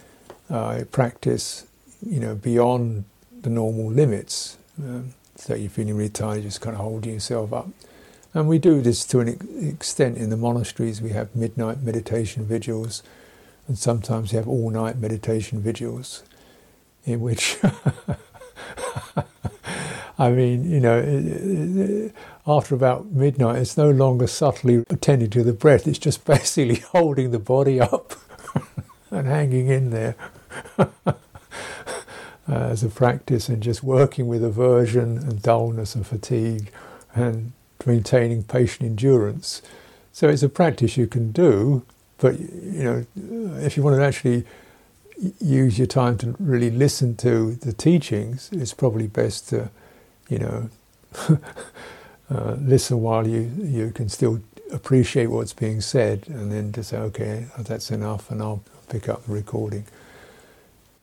uh, 0.51 0.85
practice, 0.91 1.67
you 2.05 2.21
know, 2.21 2.35
beyond 2.35 3.05
the 3.43 3.51
normal 3.51 3.91
limits. 3.91 4.57
Um, 4.79 5.15
so 5.37 5.55
you're 5.55 5.71
feeling 5.71 5.97
really 5.97 6.09
tired, 6.09 6.43
just 6.43 6.61
kind 6.61 6.75
of 6.75 6.83
holding 6.83 7.15
yourself 7.15 7.53
up. 7.53 7.69
And 8.35 8.49
we 8.49 8.59
do 8.59 8.83
this 8.83 9.05
to 9.07 9.21
an 9.21 9.69
extent 9.71 10.19
in 10.19 10.31
the 10.31 10.37
monasteries. 10.37 11.01
We 11.01 11.11
have 11.11 11.35
midnight 11.35 11.83
meditation 11.83 12.45
vigils, 12.45 13.03
and 13.69 13.79
sometimes 13.79 14.33
we 14.33 14.37
have 14.37 14.49
all 14.49 14.71
night 14.71 14.99
meditation 14.99 15.61
vigils, 15.61 16.23
in 17.05 17.21
which, 17.21 17.59
I 20.19 20.31
mean, 20.31 20.71
you 20.71 20.81
know, 20.81 22.11
after 22.47 22.75
about 22.75 23.07
midnight, 23.07 23.57
it's 23.57 23.77
no 23.77 23.91
longer 23.91 24.27
subtly 24.27 24.85
attending 24.91 25.31
to 25.31 25.43
the 25.43 25.53
breath, 25.53 25.87
it's 25.87 25.99
just 25.99 26.25
basically 26.25 26.77
holding 26.77 27.31
the 27.31 27.39
body 27.39 27.81
up 27.81 28.15
and 29.11 29.27
hanging 29.27 29.69
in 29.69 29.91
there. 29.91 30.15
Uh, 32.49 32.55
as 32.55 32.85
a 32.85 32.89
practice 32.89 33.49
and 33.49 33.63
just 33.63 33.83
working 33.83 34.27
with 34.27 34.45
aversion 34.45 35.19
and 35.19 35.43
dullness 35.43 35.95
and 35.95 36.07
fatigue 36.07 36.71
and 37.15 37.53
maintaining 37.85 38.43
patient 38.43 38.89
endurance. 38.89 39.63
So 40.13 40.29
it's 40.29 40.43
a 40.43 40.49
practice 40.49 40.97
you 40.97 41.07
can 41.07 41.33
do, 41.33 41.85
but 42.19 42.39
you 42.39 42.85
know, 42.85 43.07
if 43.61 43.77
you 43.77 43.83
want 43.83 43.97
to 43.97 44.05
actually 44.05 44.45
use 45.41 45.79
your 45.79 45.87
time 45.87 46.19
to 46.19 46.37
really 46.39 46.71
listen 46.71 47.17
to 47.17 47.55
the 47.55 47.73
teachings, 47.73 48.49
it's 48.53 48.75
probably 48.75 49.07
best 49.07 49.49
to, 49.51 49.71
you 50.29 50.39
know, 50.39 50.71
uh, 52.31 52.57
listen 52.61 53.01
while 53.01 53.27
you 53.27 53.51
you 53.63 53.91
can 53.91 54.09
still 54.09 54.41
appreciate 54.73 55.27
what's 55.27 55.53
being 55.53 55.81
said, 55.81 56.25
and 56.29 56.53
then 56.53 56.73
to 56.73 56.83
say, 56.83 56.99
okay, 56.99 57.47
that's 57.59 57.91
enough, 57.91 58.31
and 58.31 58.43
I'll 58.43 58.63
pick 58.89 59.09
up 59.09 59.25
the 59.25 59.33
recording. 59.33 59.85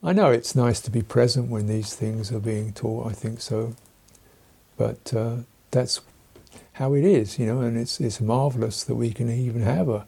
I 0.05 0.11
know 0.11 0.31
it's 0.31 0.53
nice 0.53 0.81
to 0.81 0.91
be 0.91 1.01
present 1.01 1.49
when 1.49 1.67
these 1.67 1.95
things 1.95 2.29
are 2.31 2.39
being 2.39 2.73
taught, 2.73 3.07
I 3.07 3.13
think 3.13 3.39
so. 3.39 3.75
But 4.77 5.13
uh, 5.13 5.37
that's 5.71 6.01
how 6.73 6.93
it 6.93 7.05
is, 7.05 7.39
you 7.39 7.45
know, 7.45 7.61
and 7.61 7.77
it's 7.77 8.01
it's 8.01 8.19
marvelous 8.19 8.83
that 8.83 8.95
we 8.95 9.11
can 9.11 9.29
even 9.29 9.61
have 9.61 9.87
a 9.87 10.05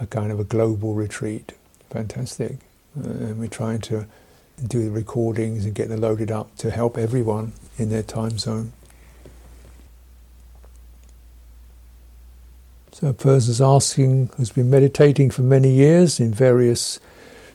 a 0.00 0.06
kind 0.06 0.32
of 0.32 0.40
a 0.40 0.44
global 0.44 0.94
retreat. 0.94 1.52
Fantastic, 1.90 2.56
uh, 2.98 3.08
and 3.08 3.38
we're 3.38 3.48
trying 3.48 3.80
to 3.82 4.06
do 4.66 4.84
the 4.84 4.90
recordings 4.90 5.64
and 5.64 5.74
get 5.74 5.88
them 5.88 6.00
loaded 6.00 6.32
up 6.32 6.56
to 6.56 6.70
help 6.70 6.98
everyone 6.98 7.52
in 7.78 7.88
their 7.88 8.02
time 8.02 8.38
zone. 8.38 8.72
So 12.92 13.08
a 13.08 13.12
person's 13.12 13.60
asking 13.60 14.30
has 14.38 14.50
been 14.50 14.68
meditating 14.68 15.30
for 15.30 15.42
many 15.42 15.70
years 15.70 16.18
in 16.18 16.34
various 16.34 16.98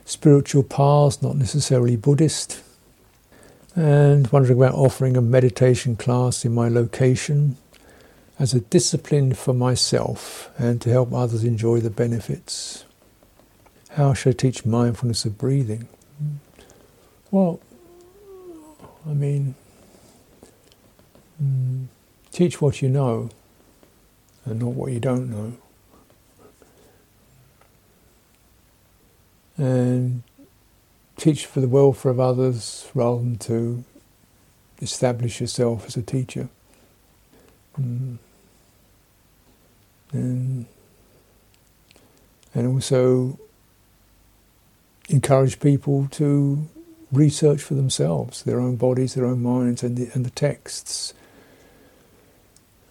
spiritual 0.06 0.62
paths, 0.62 1.20
not 1.20 1.36
necessarily 1.36 1.96
Buddhist, 1.96 2.62
and 3.74 4.26
wondering 4.28 4.56
about 4.56 4.74
offering 4.74 5.16
a 5.16 5.20
meditation 5.20 5.96
class 5.96 6.44
in 6.44 6.54
my 6.54 6.68
location 6.68 7.58
as 8.38 8.54
a 8.54 8.60
discipline 8.60 9.34
for 9.34 9.52
myself 9.52 10.50
and 10.56 10.80
to 10.80 10.90
help 10.90 11.12
others 11.12 11.44
enjoy 11.44 11.80
the 11.80 11.90
benefits. 11.90 12.84
How 13.90 14.14
should 14.14 14.34
I 14.34 14.36
teach 14.36 14.64
mindfulness 14.64 15.24
of 15.24 15.36
breathing? 15.36 15.88
Well, 17.30 17.60
I 19.06 19.12
mean, 19.12 19.54
mm, 21.42 21.86
teach 22.30 22.60
what 22.60 22.80
you 22.80 22.88
know 22.88 23.30
and 24.44 24.60
not 24.60 24.72
what 24.72 24.92
you 24.92 25.00
don't 25.00 25.30
know. 25.30 25.54
And 29.56 30.22
teach 31.16 31.46
for 31.46 31.60
the 31.60 31.68
welfare 31.68 32.12
of 32.12 32.20
others 32.20 32.90
rather 32.94 33.18
than 33.18 33.38
to 33.38 33.84
establish 34.82 35.40
yourself 35.40 35.86
as 35.86 35.96
a 35.96 36.02
teacher. 36.02 36.48
Mm. 37.80 38.18
And, 40.12 40.66
and 42.54 42.66
also 42.66 43.38
encourage 45.08 45.60
people 45.60 46.08
to 46.12 46.66
research 47.12 47.62
for 47.62 47.74
themselves 47.74 48.42
their 48.42 48.60
own 48.60 48.76
bodies, 48.76 49.14
their 49.14 49.26
own 49.26 49.42
minds, 49.42 49.82
and 49.82 49.96
the, 49.96 50.10
and 50.14 50.24
the 50.24 50.30
texts. 50.30 51.14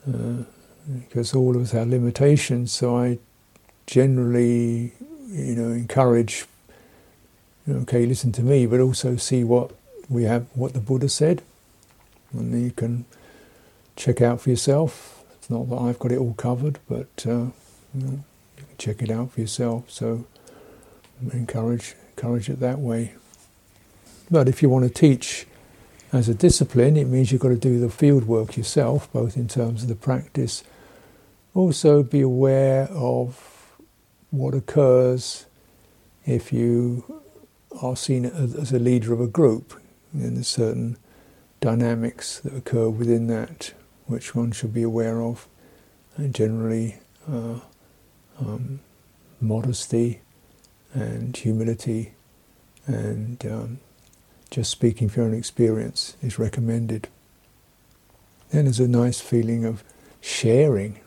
Uh, 0.08 0.44
because 1.00 1.34
all 1.34 1.56
of 1.56 1.62
us 1.62 1.72
have 1.72 1.88
limitations. 1.88 2.72
So 2.72 2.96
I 2.98 3.18
generally, 3.88 4.94
you 5.30 5.56
know, 5.56 5.70
encourage, 5.70 6.46
okay, 7.70 8.06
listen 8.06 8.32
to 8.34 8.42
me, 8.42 8.66
but 8.66 8.80
also 8.80 9.16
see 9.16 9.44
what 9.44 9.72
we 10.10 10.24
have, 10.24 10.46
what 10.54 10.74
the 10.74 10.80
Buddha 10.80 11.10
said, 11.10 11.42
and 12.34 12.64
you 12.64 12.72
can 12.72 13.06
check 13.96 14.22
out 14.22 14.42
for 14.42 14.50
yourself. 14.50 15.24
It's 15.36 15.50
not 15.50 15.70
that 15.70 15.78
I've 15.78 16.00
got 16.00 16.12
it 16.12 16.18
all 16.18 16.34
covered, 16.34 16.80
but 16.88 17.26
uh, 17.26 17.30
you, 17.30 17.52
know, 17.94 18.24
you 18.58 18.64
can 18.64 18.78
check 18.78 19.02
it 19.02 19.10
out 19.10 19.32
for 19.32 19.42
yourself. 19.42 19.90
So 19.90 20.26
encourage 21.32 21.96
encourage 22.16 22.50
it 22.50 22.60
that 22.60 22.80
way. 22.80 23.14
But 24.30 24.48
if 24.48 24.62
you 24.62 24.70
want 24.70 24.86
to 24.86 24.94
teach 24.94 25.46
as 26.12 26.30
a 26.30 26.34
discipline, 26.34 26.98
it 26.98 27.06
means 27.06 27.32
you've 27.32 27.42
got 27.42 27.50
to 27.50 27.58
do 27.58 27.80
the 27.80 27.90
field 27.90 28.26
work 28.26 28.58
yourself, 28.58 29.12
both 29.12 29.38
in 29.38 29.48
terms 29.48 29.84
of 29.84 29.90
the 29.90 29.96
practice 29.96 30.64
also, 31.56 32.04
be 32.04 32.20
aware 32.20 32.90
of 32.92 33.78
what 34.30 34.54
occurs 34.54 35.46
if 36.26 36.52
you 36.52 37.22
are 37.82 37.96
seen 37.96 38.26
as 38.26 38.72
a 38.72 38.80
leader 38.80 39.14
of 39.14 39.22
a 39.22 39.28
group, 39.28 39.80
and 40.14 40.38
there's 40.38 40.48
certain 40.48 40.98
dynamics 41.62 42.40
that 42.40 42.56
occur 42.56 42.90
within 42.90 43.28
that, 43.28 43.74
which 44.06 44.36
one 44.36 44.52
should 44.52 44.74
be 44.74 44.84
aware 44.84 45.22
of, 45.22 45.48
and 46.18 46.34
generally 46.34 46.98
uh, 47.30 47.60
um, 48.40 48.80
modesty 49.42 50.22
and 50.94 51.36
humility 51.36 52.14
and 52.88 53.46
um, 53.46 53.80
just 54.50 54.72
speaking 54.72 55.10
from 55.10 55.24
your 55.24 55.32
own 55.32 55.38
experience 55.38 56.16
is 56.22 56.40
recommended. 56.40 57.10
Then 58.52 58.66
there's 58.66 58.80
a 58.80 58.88
nice 58.88 59.20
feeling 59.20 59.66
of 59.66 59.84
sharing 60.22 61.00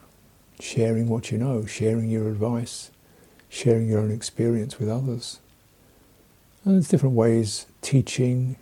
sharing 0.60 1.08
what 1.08 1.30
you 1.30 1.38
know, 1.38 1.64
sharing 1.66 2.08
your 2.10 2.28
advice, 2.28 2.90
sharing 3.48 3.88
your 3.88 4.00
own 4.00 4.10
experience 4.10 4.78
with 4.78 4.88
others. 4.88 5.40
And 6.68 6.76
there's 6.76 6.88
different 6.88 7.14
ways 7.14 7.64
teaching. 7.80 8.56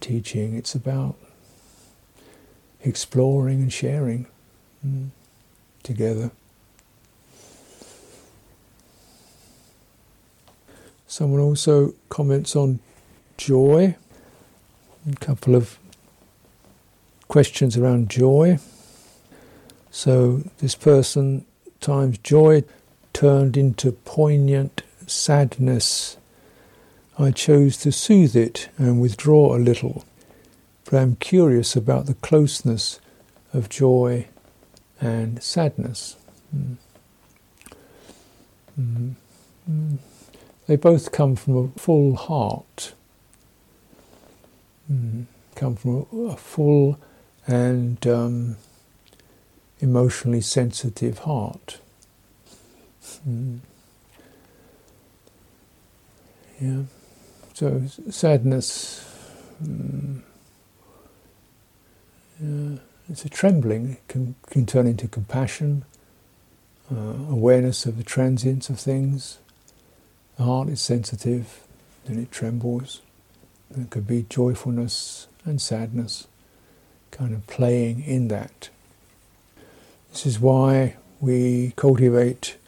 Teaching, 0.00 0.56
it's 0.56 0.74
about 0.74 1.14
exploring 2.82 3.60
and 3.62 3.72
sharing 3.72 4.26
mm, 4.84 5.10
together. 5.84 6.32
Someone 11.06 11.40
also 11.40 11.94
comments 12.08 12.56
on 12.56 12.80
joy. 13.36 13.94
A 15.08 15.16
couple 15.20 15.54
of 15.54 15.78
questions 17.28 17.76
around 17.76 18.10
joy. 18.10 18.58
So 19.92 20.42
this 20.58 20.74
person 20.74 21.46
times 21.80 22.18
joy 22.18 22.64
turned 23.12 23.56
into 23.56 23.92
poignant 23.92 24.82
sadness. 25.06 26.16
I 27.18 27.30
chose 27.30 27.78
to 27.78 27.92
soothe 27.92 28.36
it 28.36 28.68
and 28.76 29.00
withdraw 29.00 29.56
a 29.56 29.58
little, 29.58 30.04
but 30.84 30.94
I 30.94 31.02
am 31.02 31.16
curious 31.16 31.74
about 31.74 32.06
the 32.06 32.14
closeness 32.14 33.00
of 33.54 33.70
joy 33.70 34.26
and 35.00 35.42
sadness. 35.42 36.16
Mm. 36.54 36.76
Mm. 38.78 39.98
They 40.66 40.76
both 40.76 41.10
come 41.10 41.36
from 41.36 41.56
a 41.56 41.78
full 41.78 42.16
heart, 42.16 42.92
mm. 44.90 45.24
come 45.54 45.76
from 45.76 46.06
a, 46.12 46.36
full 46.36 46.98
and 47.46 48.06
um, 48.06 48.56
emotionally 49.80 50.42
sensitive 50.42 51.20
heart. 51.20 51.78
Mm. 53.26 53.60
Yeah. 56.60 56.82
So 57.56 57.84
sadness. 58.10 59.02
Yeah, 62.38 62.76
it's 63.08 63.24
a 63.24 63.30
trembling. 63.30 63.92
It 63.92 64.08
can, 64.08 64.34
can 64.50 64.66
turn 64.66 64.86
into 64.86 65.08
compassion, 65.08 65.86
uh, 66.94 67.14
awareness 67.30 67.86
of 67.86 67.96
the 67.96 68.04
transience 68.04 68.68
of 68.68 68.78
things. 68.78 69.38
The 70.36 70.44
heart 70.44 70.68
is 70.68 70.82
sensitive, 70.82 71.62
and 72.06 72.20
it 72.20 72.30
trembles. 72.30 73.00
There 73.70 73.86
could 73.86 74.06
be 74.06 74.26
joyfulness 74.28 75.26
and 75.46 75.58
sadness, 75.58 76.26
kind 77.10 77.32
of 77.32 77.46
playing 77.46 78.02
in 78.02 78.28
that. 78.28 78.68
This 80.10 80.26
is 80.26 80.38
why 80.38 80.96
we 81.22 81.72
cultivate 81.76 82.58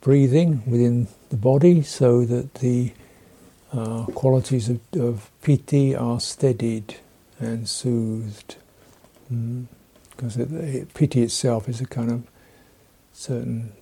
breathing 0.00 0.64
within 0.66 1.06
the 1.28 1.36
body 1.36 1.82
so 1.82 2.24
that 2.24 2.54
the 2.54 2.92
uh, 3.76 4.06
qualities 4.06 4.68
of, 4.68 4.80
of 4.98 5.30
piti 5.42 5.94
are 5.94 6.20
steadied 6.20 6.96
and 7.38 7.68
soothed. 7.68 8.56
Mm. 9.32 9.66
Because 10.10 10.36
it, 10.36 10.50
it, 10.52 10.94
piti 10.94 11.22
itself 11.22 11.68
is 11.68 11.80
a 11.80 11.86
kind 11.86 12.10
of 12.10 12.24
certain 13.12 13.72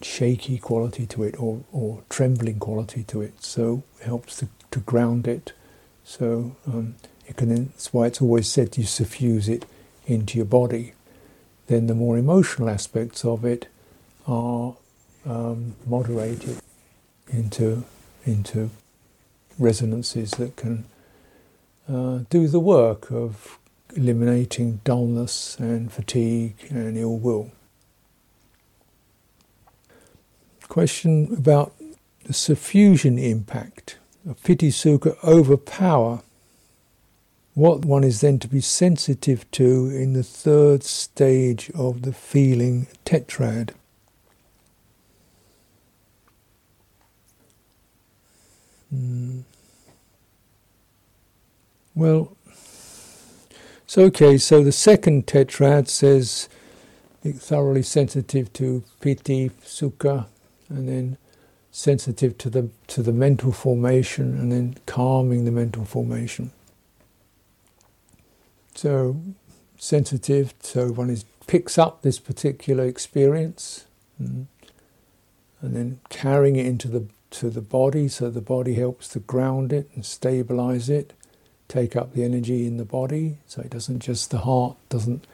shaky 0.00 0.58
quality 0.58 1.06
to 1.06 1.22
it 1.22 1.38
or, 1.38 1.62
or 1.70 2.02
trembling 2.08 2.58
quality 2.58 3.04
to 3.04 3.20
it, 3.20 3.42
so 3.42 3.82
it 4.00 4.06
helps 4.06 4.38
to, 4.38 4.48
to 4.70 4.80
ground 4.80 5.28
it. 5.28 5.52
So 6.04 6.56
um, 6.66 6.96
it 7.26 7.36
can, 7.36 7.66
that's 7.66 7.92
why 7.92 8.06
it's 8.06 8.22
always 8.22 8.48
said 8.48 8.76
you 8.78 8.84
suffuse 8.84 9.48
it 9.48 9.66
into 10.06 10.38
your 10.38 10.46
body 10.46 10.94
then 11.66 11.86
the 11.86 11.94
more 11.94 12.18
emotional 12.18 12.68
aspects 12.68 13.24
of 13.24 13.44
it 13.44 13.66
are 14.26 14.74
um, 15.24 15.74
moderated 15.86 16.58
into 17.28 17.84
into 18.24 18.70
resonances 19.58 20.32
that 20.32 20.56
can 20.56 20.84
uh, 21.88 22.20
do 22.30 22.48
the 22.48 22.60
work 22.60 23.10
of 23.10 23.58
eliminating 23.94 24.80
dullness 24.84 25.56
and 25.58 25.92
fatigue 25.92 26.56
and 26.70 26.96
ill 26.96 27.18
will. 27.18 27.52
Question 30.68 31.34
about 31.36 31.74
the 32.24 32.32
suffusion 32.32 33.18
impact 33.22 33.98
of 34.28 34.42
piti 34.42 34.70
sukha 34.70 35.16
overpower 35.22 36.22
what 37.54 37.84
one 37.84 38.02
is 38.02 38.22
then 38.22 38.38
to 38.38 38.48
be 38.48 38.60
sensitive 38.60 39.50
to 39.50 39.90
in 39.90 40.14
the 40.14 40.22
third 40.22 40.82
stage 40.82 41.70
of 41.74 42.02
the 42.02 42.12
feeling 42.12 42.86
tetrad. 43.04 43.70
Mm. 48.94 49.42
Well, 51.94 52.36
So, 53.86 54.04
okay, 54.04 54.38
so 54.38 54.64
the 54.64 54.72
second 54.72 55.26
tetrad 55.26 55.88
says 55.88 56.48
thoroughly 57.24 57.82
sensitive 57.82 58.52
to 58.54 58.84
piti, 59.00 59.50
sukha, 59.64 60.26
and 60.70 60.88
then 60.88 61.18
sensitive 61.72 62.38
to 62.38 62.50
the 62.50 62.70
to 62.88 63.02
the 63.02 63.12
mental 63.12 63.52
formation, 63.52 64.38
and 64.38 64.52
then 64.52 64.76
calming 64.86 65.44
the 65.44 65.52
mental 65.52 65.84
formation. 65.84 66.52
So, 68.74 69.16
sensitive, 69.78 70.54
so 70.60 70.88
one 70.92 71.10
is 71.10 71.24
picks 71.46 71.78
up 71.78 72.02
this 72.02 72.18
particular 72.18 72.86
experience, 72.86 73.86
mm, 74.22 74.46
and 75.62 75.76
then 75.76 76.00
carrying 76.10 76.56
it 76.56 76.66
into 76.66 76.88
the 76.88 77.06
to 77.32 77.50
the 77.50 77.60
body, 77.60 78.08
so 78.08 78.30
the 78.30 78.40
body 78.40 78.74
helps 78.74 79.08
to 79.08 79.18
ground 79.18 79.72
it 79.72 79.88
and 79.94 80.04
stabilize 80.04 80.88
it, 80.88 81.12
take 81.68 81.96
up 81.96 82.12
the 82.12 82.24
energy 82.24 82.66
in 82.66 82.76
the 82.76 82.84
body, 82.84 83.38
so 83.46 83.62
it 83.62 83.70
doesn't 83.70 84.00
just 84.00 84.30
the 84.30 84.38
heart 84.38 84.76
doesn't 84.88 85.26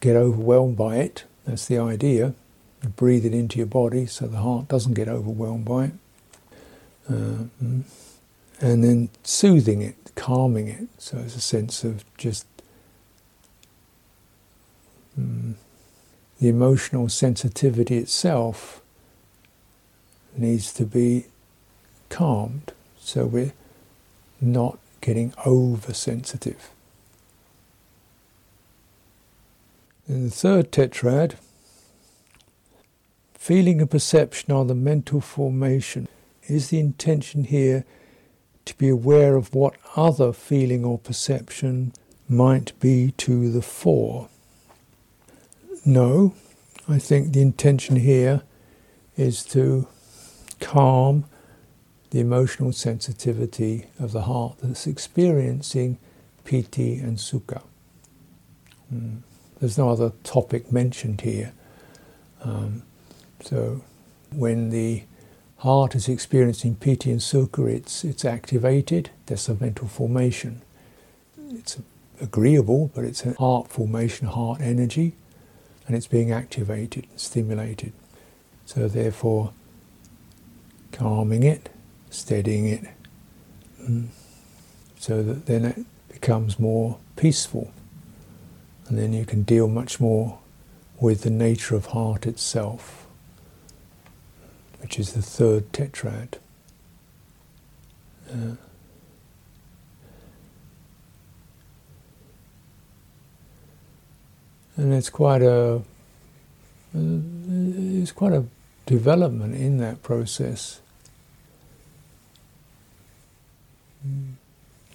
get 0.00 0.16
overwhelmed 0.16 0.76
by 0.76 0.96
it. 0.96 1.24
That's 1.44 1.66
the 1.66 1.78
idea. 1.78 2.34
You 2.82 2.90
breathe 2.90 3.24
it 3.24 3.34
into 3.34 3.58
your 3.58 3.66
body 3.66 4.06
so 4.06 4.26
the 4.26 4.38
heart 4.38 4.68
doesn't 4.68 4.94
get 4.94 5.08
overwhelmed 5.08 5.64
by 5.64 5.84
it. 5.84 5.92
Uh, 7.08 7.44
and 8.60 8.84
then 8.84 9.08
soothing 9.22 9.82
it, 9.82 9.96
calming 10.14 10.68
it. 10.68 10.88
So 10.98 11.18
it's 11.18 11.36
a 11.36 11.40
sense 11.40 11.84
of 11.84 12.04
just 12.16 12.46
um, 15.16 15.56
the 16.40 16.48
emotional 16.48 17.08
sensitivity 17.08 17.96
itself 17.96 18.82
needs 20.38 20.72
to 20.74 20.84
be 20.84 21.26
calmed. 22.08 22.72
So 22.98 23.26
we're 23.26 23.52
not 24.40 24.78
getting 25.00 25.32
oversensitive. 25.46 26.70
In 30.08 30.24
the 30.24 30.30
third 30.30 30.72
tetrad, 30.72 31.34
feeling 33.34 33.80
and 33.80 33.90
perception 33.90 34.52
are 34.52 34.64
the 34.64 34.74
mental 34.74 35.20
formation. 35.20 36.08
Is 36.46 36.70
the 36.70 36.78
intention 36.78 37.44
here 37.44 37.84
to 38.64 38.76
be 38.76 38.88
aware 38.88 39.36
of 39.36 39.54
what 39.54 39.74
other 39.96 40.32
feeling 40.32 40.84
or 40.84 40.98
perception 40.98 41.92
might 42.28 42.78
be 42.80 43.12
to 43.12 43.50
the 43.50 43.62
fore? 43.62 44.28
No, 45.84 46.34
I 46.88 46.98
think 46.98 47.32
the 47.32 47.42
intention 47.42 47.96
here 47.96 48.42
is 49.16 49.42
to 49.44 49.88
calm 50.60 51.24
the 52.10 52.20
emotional 52.20 52.72
sensitivity 52.72 53.86
of 53.98 54.12
the 54.12 54.22
heart 54.22 54.56
that's 54.62 54.86
experiencing 54.86 55.98
piti 56.44 56.98
and 56.98 57.18
sukha. 57.18 57.62
Mm. 58.92 59.18
There's 59.60 59.76
no 59.76 59.90
other 59.90 60.12
topic 60.22 60.72
mentioned 60.72 61.20
here. 61.22 61.52
Um, 62.42 62.82
so 63.42 63.82
when 64.32 64.70
the 64.70 65.02
heart 65.58 65.94
is 65.94 66.08
experiencing 66.08 66.76
piti 66.76 67.10
and 67.10 67.20
sukha, 67.20 67.68
it's, 67.68 68.04
it's 68.04 68.24
activated, 68.24 69.10
there's 69.26 69.48
a 69.48 69.54
mental 69.54 69.88
formation. 69.88 70.62
It's 71.50 71.78
agreeable, 72.20 72.90
but 72.94 73.04
it's 73.04 73.24
a 73.26 73.34
heart 73.34 73.68
formation, 73.68 74.28
heart 74.28 74.60
energy, 74.60 75.14
and 75.86 75.96
it's 75.96 76.06
being 76.06 76.30
activated, 76.30 77.06
stimulated. 77.16 77.92
So 78.66 78.86
therefore, 78.88 79.52
calming 80.98 81.44
it, 81.44 81.70
steadying 82.10 82.66
it, 82.66 82.84
mm, 83.80 84.08
so 84.98 85.22
that 85.22 85.46
then 85.46 85.64
it 85.64 85.86
becomes 86.08 86.58
more 86.58 86.98
peaceful. 87.16 87.70
And 88.88 88.98
then 88.98 89.12
you 89.12 89.24
can 89.24 89.42
deal 89.42 89.68
much 89.68 90.00
more 90.00 90.38
with 91.00 91.22
the 91.22 91.30
nature 91.30 91.76
of 91.76 91.86
heart 91.86 92.26
itself, 92.26 93.06
which 94.80 94.98
is 94.98 95.12
the 95.12 95.22
third 95.22 95.72
tetrad. 95.72 96.34
Uh, 98.30 98.56
and 104.76 104.92
it's 104.92 105.10
quite 105.10 105.42
a 105.42 105.76
uh, 105.76 105.80
it's 106.94 108.12
quite 108.12 108.32
a 108.32 108.44
development 108.86 109.54
in 109.54 109.78
that 109.78 110.02
process 110.02 110.80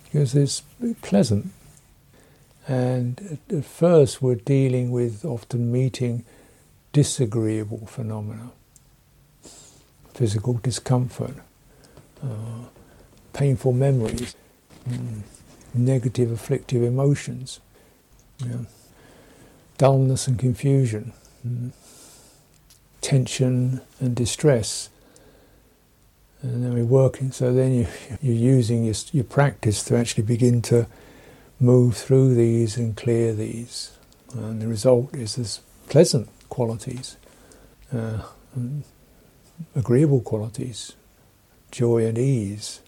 because 0.03 0.35
it's 0.35 0.61
pleasant. 1.01 1.51
And 2.67 3.39
at 3.49 3.65
first, 3.65 4.21
we're 4.21 4.35
dealing 4.35 4.91
with 4.91 5.25
often 5.25 5.71
meeting 5.71 6.23
disagreeable 6.93 7.85
phenomena, 7.87 8.51
physical 10.13 10.53
discomfort, 10.53 11.35
uh, 12.23 12.67
painful 13.33 13.73
memories, 13.73 14.35
mm, 14.87 15.21
negative 15.73 16.31
afflictive 16.31 16.83
emotions, 16.83 17.59
dullness 19.77 20.27
and 20.27 20.39
confusion, 20.39 21.11
mm, 21.45 21.71
tension 23.01 23.81
and 23.99 24.15
distress. 24.15 24.89
And 26.43 26.63
then 26.63 26.73
we're 26.73 26.83
working, 26.83 27.31
so 27.31 27.53
then 27.53 27.73
you, 27.73 27.87
you're 28.21 28.35
using 28.35 28.83
your, 28.83 28.95
your 29.11 29.23
practice 29.23 29.83
to 29.85 29.97
actually 29.97 30.23
begin 30.23 30.61
to 30.63 30.87
move 31.59 31.97
through 31.97 32.35
these 32.35 32.77
and 32.77 32.95
clear 32.95 33.33
these. 33.33 33.97
And 34.33 34.61
the 34.61 34.67
result 34.67 35.15
is 35.15 35.35
this 35.35 35.61
pleasant 35.89 36.29
qualities, 36.49 37.17
uh, 37.93 38.23
agreeable 39.75 40.21
qualities, 40.21 40.93
joy 41.71 42.05
and 42.05 42.17
ease. 42.17 42.81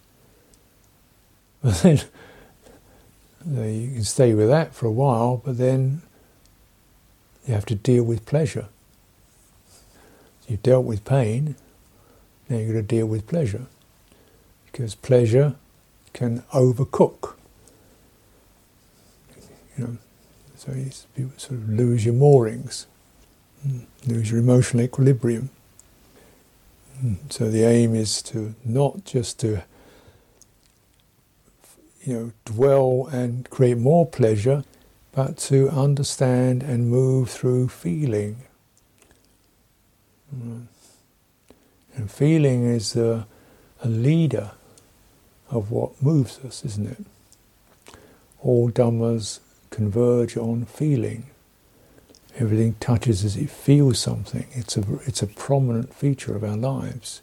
But 3.48 3.58
then 3.58 3.74
you 3.82 3.91
can 3.91 4.04
stay 4.04 4.34
with 4.34 4.48
that 4.48 4.74
for 4.74 4.88
a 4.88 4.91
while, 4.91 5.39
but 5.46 5.60
then 5.60 6.02
you 7.46 7.54
have 7.54 7.65
to 7.68 7.76
deal 7.76 8.04
with 8.04 8.26
pleasure. 8.26 8.70
You've 10.48 10.63
dealt 10.63 10.86
with 10.86 11.06
pain, 11.06 11.56
now 12.49 12.58
you've 12.58 12.69
got 12.69 12.73
to 12.73 12.81
deal 12.81 13.05
with 13.05 13.27
pleasure. 13.27 13.65
Because 14.65 14.95
pleasure 14.95 15.55
can 16.13 16.41
overcook 16.53 17.36
you 19.77 19.84
know, 19.84 19.97
so 20.55 20.71
you 20.71 21.31
sort 21.38 21.60
of 21.60 21.69
lose 21.69 22.05
your 22.05 22.13
moorings, 22.13 22.88
mm, 23.65 23.86
lose 24.08 24.31
your 24.31 24.39
emotional 24.39 24.84
equilibrium. 24.84 25.49
Mm, 27.03 27.17
so 27.29 27.49
the 27.49 27.63
aim 27.63 27.93
is 27.93 28.21
to 28.23 28.55
not 28.63 29.03
just 29.03 29.39
to 29.41 29.63
you 32.03 32.13
know 32.13 32.31
dwell 32.45 33.10
and 33.12 33.49
create 33.49 33.77
more 33.77 34.05
pleasure, 34.05 34.63
but 35.12 35.38
to 35.38 35.69
understand 35.69 36.63
and 36.63 36.89
move 36.89 37.29
through 37.29 37.67
feeling. 37.67 38.38
Mm. 40.34 40.67
And 41.95 42.12
feeling 42.12 42.65
is 42.65 42.95
a, 42.95 43.25
a 43.81 43.88
leader 43.88 44.51
of 45.49 45.71
what 45.71 46.01
moves 46.01 46.39
us, 46.45 46.65
isn't 46.65 46.88
it? 46.88 47.97
All 48.41 48.69
dhammas 48.69 49.39
converge 49.69 50.38
on 50.38 50.65
feeling. 50.65 51.27
Everything 52.38 52.75
touches 52.79 53.23
as 53.23 53.38
it 53.38 53.49
feels 53.49 53.97
something. 53.97 54.45
It's 54.51 54.75
a, 54.75 54.84
it's 55.05 55.21
a 55.21 55.27
prominent 55.27 55.93
feature 55.93 56.36
of 56.36 56.43
our 56.43 56.58
lives. 56.58 57.21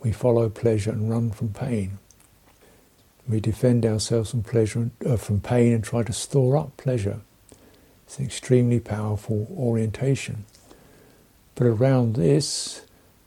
We 0.00 0.12
follow 0.12 0.48
pleasure 0.48 0.90
and 0.90 1.10
run 1.10 1.30
from 1.30 1.48
pain. 1.48 1.98
We 3.28 3.40
defend 3.40 3.84
ourselves 3.86 4.30
from 4.30 4.42
pleasure, 4.42 4.90
uh, 5.04 5.16
from 5.16 5.40
pain, 5.40 5.72
and 5.72 5.82
try 5.82 6.02
to 6.02 6.12
store 6.12 6.56
up 6.56 6.76
pleasure. 6.76 7.20
It's 8.06 8.18
an 8.18 8.26
extremely 8.26 8.80
powerful 8.80 9.48
orientation. 9.56 10.44
But 11.54 11.66
around 11.66 12.16
this, 12.16 12.82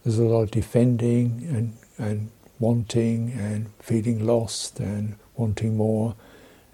there's 0.07 0.19
a 0.19 0.23
lot 0.23 0.43
of 0.43 0.51
defending 0.51 1.45
and, 1.49 1.77
and 1.97 2.31
wanting 2.59 3.33
and 3.33 3.69
feeling 3.81 4.25
lost 4.25 4.79
and 4.79 5.17
wanting 5.35 5.75
more 5.75 6.15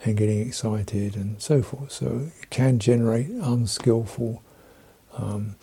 and 0.05 0.15
getting 0.15 0.39
excited 0.39 1.15
and 1.15 1.41
so 1.41 1.63
forth. 1.63 1.91
So 1.91 2.29
it 2.39 2.51
can 2.51 2.77
generate 2.77 3.29
unskillful, 3.29 4.43
um, 5.17 5.55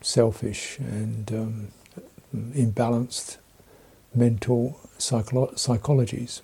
selfish, 0.00 0.78
and 0.78 1.30
um, 1.30 1.68
imbalanced 2.34 3.36
mental 4.14 4.80
psycholo- 4.98 5.52
psychologies. 5.56 6.40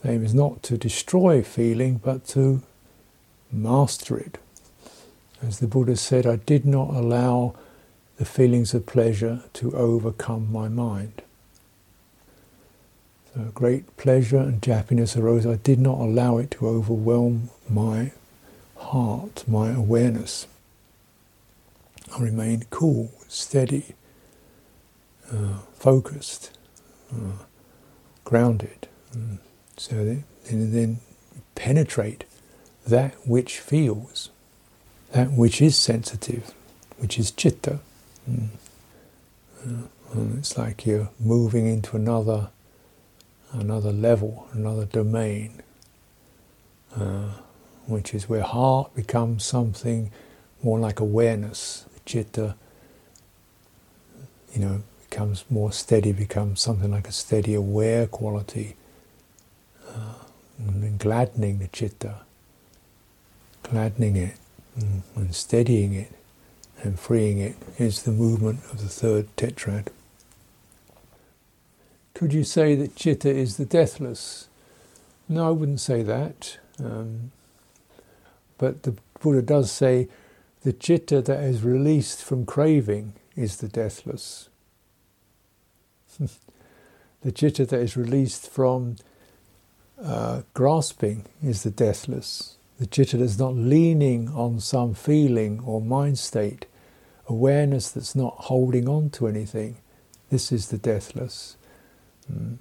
The 0.00 0.12
aim 0.12 0.24
is 0.24 0.32
not 0.32 0.62
to 0.62 0.78
destroy 0.78 1.42
feeling, 1.42 2.00
but 2.02 2.26
to 2.28 2.62
master 3.52 4.16
it. 4.16 4.38
As 5.42 5.58
the 5.58 5.66
Buddha 5.66 5.96
said, 5.96 6.24
I 6.24 6.36
did 6.36 6.64
not 6.64 6.88
allow 6.88 7.54
the 8.18 8.24
feelings 8.24 8.74
of 8.74 8.86
pleasure 8.86 9.42
to 9.54 9.72
overcome 9.76 10.50
my 10.50 10.68
mind. 10.68 11.22
So 13.34 13.50
great 13.54 13.96
pleasure 13.96 14.38
and 14.38 14.64
happiness 14.64 15.16
arose. 15.16 15.46
I 15.46 15.56
did 15.56 15.78
not 15.78 15.98
allow 15.98 16.38
it 16.38 16.50
to 16.52 16.66
overwhelm 16.66 17.50
my 17.68 18.12
heart, 18.76 19.44
my 19.46 19.70
awareness. 19.72 20.46
I 22.16 22.22
remained 22.22 22.70
cool, 22.70 23.12
steady, 23.28 23.94
uh, 25.30 25.58
focused, 25.74 26.56
uh, 27.12 27.44
grounded. 28.24 28.88
Mm. 29.14 29.38
So 29.76 29.96
that, 30.04 30.22
and 30.48 30.72
then 30.72 30.98
penetrate 31.54 32.24
that 32.86 33.14
which 33.26 33.58
feels, 33.58 34.30
that 35.12 35.32
which 35.32 35.60
is 35.60 35.76
sensitive, 35.76 36.54
which 36.98 37.18
is 37.18 37.30
chitta. 37.30 37.80
Mm. 38.30 38.48
Uh, 39.64 40.38
it's 40.38 40.56
like 40.56 40.86
you're 40.86 41.10
moving 41.18 41.66
into 41.66 41.96
another, 41.96 42.48
another 43.52 43.92
level, 43.92 44.48
another 44.52 44.84
domain, 44.84 45.62
uh, 46.96 47.30
which 47.86 48.14
is 48.14 48.28
where 48.28 48.42
heart 48.42 48.94
becomes 48.94 49.44
something 49.44 50.10
more 50.62 50.78
like 50.78 51.00
awareness. 51.00 51.84
Chitta, 52.04 52.54
you 54.54 54.60
know, 54.60 54.82
becomes 55.10 55.44
more 55.50 55.72
steady, 55.72 56.12
becomes 56.12 56.60
something 56.60 56.90
like 56.90 57.08
a 57.08 57.12
steady, 57.12 57.54
aware 57.54 58.06
quality, 58.06 58.76
uh, 59.88 60.14
and 60.58 60.82
then 60.82 60.96
gladdening 60.96 61.58
the 61.58 61.68
chitta, 61.68 62.20
gladdening 63.64 64.16
it, 64.16 64.36
mm, 64.78 65.02
and 65.16 65.34
steadying 65.34 65.94
it, 65.94 66.12
and 66.82 66.98
freeing 66.98 67.38
it 67.38 67.56
is 67.78 68.02
the 68.02 68.12
movement 68.12 68.60
of 68.70 68.82
the 68.82 68.88
third 68.88 69.34
tetrad. 69.36 69.88
Could 72.14 72.32
you 72.32 72.44
say 72.44 72.74
that 72.74 72.96
chitta 72.96 73.28
is 73.28 73.56
the 73.56 73.64
deathless? 73.64 74.48
No, 75.28 75.48
I 75.48 75.50
wouldn't 75.50 75.80
say 75.80 76.02
that. 76.02 76.58
Um, 76.82 77.32
but 78.58 78.84
the 78.84 78.96
Buddha 79.20 79.42
does 79.42 79.70
say 79.70 80.08
the 80.62 80.72
chitta 80.72 81.20
that 81.22 81.42
is 81.42 81.62
released 81.62 82.22
from 82.22 82.46
craving 82.46 83.14
is 83.34 83.58
the 83.58 83.68
deathless. 83.68 84.48
the 86.18 87.32
chitta 87.32 87.66
that 87.66 87.80
is 87.80 87.96
released 87.96 88.48
from 88.48 88.96
uh, 90.02 90.42
grasping 90.54 91.24
is 91.42 91.62
the 91.62 91.70
deathless. 91.70 92.56
The 92.78 92.86
chitta 92.86 93.16
that's 93.16 93.38
not 93.38 93.54
leaning 93.54 94.28
on 94.28 94.60
some 94.60 94.94
feeling 94.94 95.60
or 95.64 95.80
mind 95.80 96.18
state, 96.18 96.66
awareness 97.28 97.90
that's 97.90 98.14
not 98.14 98.34
holding 98.36 98.88
on 98.88 99.10
to 99.10 99.26
anything. 99.26 99.78
This 100.30 100.52
is 100.52 100.68
the 100.68 100.78
deathless. 100.78 101.56
Mm. 102.30 102.58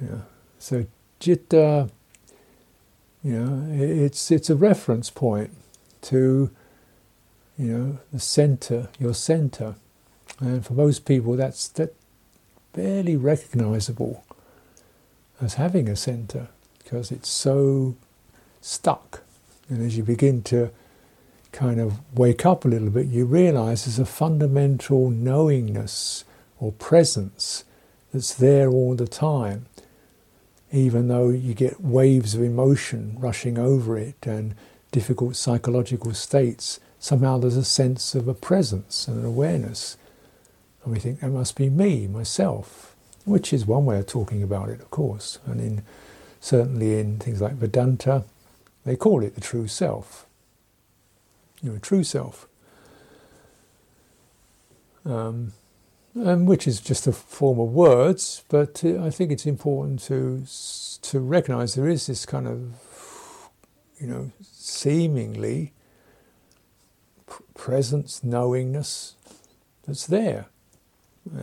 Yeah. 0.00 0.18
So 0.58 0.86
chitta, 1.20 1.90
you 3.22 3.32
know, 3.38 3.66
it's 3.72 4.30
it's 4.30 4.50
a 4.50 4.56
reference 4.56 5.10
point 5.10 5.50
to, 6.02 6.50
you 7.56 7.66
know, 7.66 7.98
the 8.12 8.18
center, 8.18 8.88
your 8.98 9.14
center, 9.14 9.76
and 10.40 10.66
for 10.66 10.72
most 10.72 11.04
people 11.04 11.36
that's 11.36 11.68
that 11.68 11.94
barely 12.72 13.16
recognizable 13.16 14.24
as 15.40 15.54
having 15.54 15.88
a 15.88 15.96
center 15.96 16.48
because 16.82 17.12
it's 17.12 17.28
so 17.28 17.94
stuck. 18.62 19.22
And 19.68 19.84
as 19.84 19.96
you 19.96 20.02
begin 20.02 20.42
to 20.44 20.70
kind 21.52 21.78
of 21.78 22.00
wake 22.16 22.46
up 22.46 22.64
a 22.64 22.68
little 22.68 22.88
bit, 22.88 23.06
you 23.06 23.26
realize 23.26 23.84
there's 23.84 23.98
a 23.98 24.06
fundamental 24.06 25.10
knowingness 25.10 26.24
or 26.58 26.72
presence 26.72 27.64
that's 28.12 28.32
there 28.32 28.70
all 28.70 28.94
the 28.94 29.06
time, 29.06 29.66
even 30.72 31.08
though 31.08 31.28
you 31.28 31.52
get 31.52 31.82
waves 31.82 32.34
of 32.34 32.42
emotion 32.42 33.16
rushing 33.18 33.58
over 33.58 33.98
it 33.98 34.26
and 34.26 34.54
difficult 34.90 35.36
psychological 35.36 36.14
states. 36.14 36.80
Somehow 36.98 37.36
there's 37.36 37.56
a 37.56 37.64
sense 37.64 38.14
of 38.14 38.28
a 38.28 38.34
presence 38.34 39.06
and 39.06 39.18
an 39.18 39.26
awareness. 39.26 39.98
And 40.82 40.94
we 40.94 40.98
think 40.98 41.20
that 41.20 41.28
must 41.28 41.56
be 41.56 41.68
me, 41.68 42.06
myself 42.06 42.92
which 43.24 43.52
is 43.52 43.66
one 43.66 43.84
way 43.84 43.98
of 43.98 44.06
talking 44.06 44.42
about 44.42 44.68
it, 44.68 44.80
of 44.80 44.90
course. 44.90 45.38
And 45.46 45.60
in 45.60 45.82
certainly 46.40 46.98
in 46.98 47.18
things 47.18 47.40
like 47.40 47.52
Vedanta, 47.54 48.24
they 48.84 48.96
call 48.96 49.22
it 49.22 49.34
the 49.34 49.40
true 49.40 49.68
self. 49.68 50.26
You 51.62 51.72
know, 51.72 51.78
true 51.78 52.04
self. 52.04 52.48
Um, 55.04 55.52
which 56.14 56.66
is 56.68 56.80
just 56.80 57.06
a 57.06 57.12
form 57.12 57.58
of 57.58 57.72
words, 57.72 58.44
but 58.48 58.84
uh, 58.84 59.02
I 59.02 59.10
think 59.10 59.32
it's 59.32 59.46
important 59.46 60.00
to 60.02 60.44
to 61.02 61.20
recognise 61.20 61.74
there 61.74 61.88
is 61.88 62.06
this 62.06 62.26
kind 62.26 62.46
of, 62.46 63.50
you 63.98 64.06
know, 64.06 64.30
seemingly 64.42 65.72
presence, 67.54 68.22
knowingness 68.22 69.16
that's 69.86 70.06
there, 70.06 70.46
uh, 71.34 71.40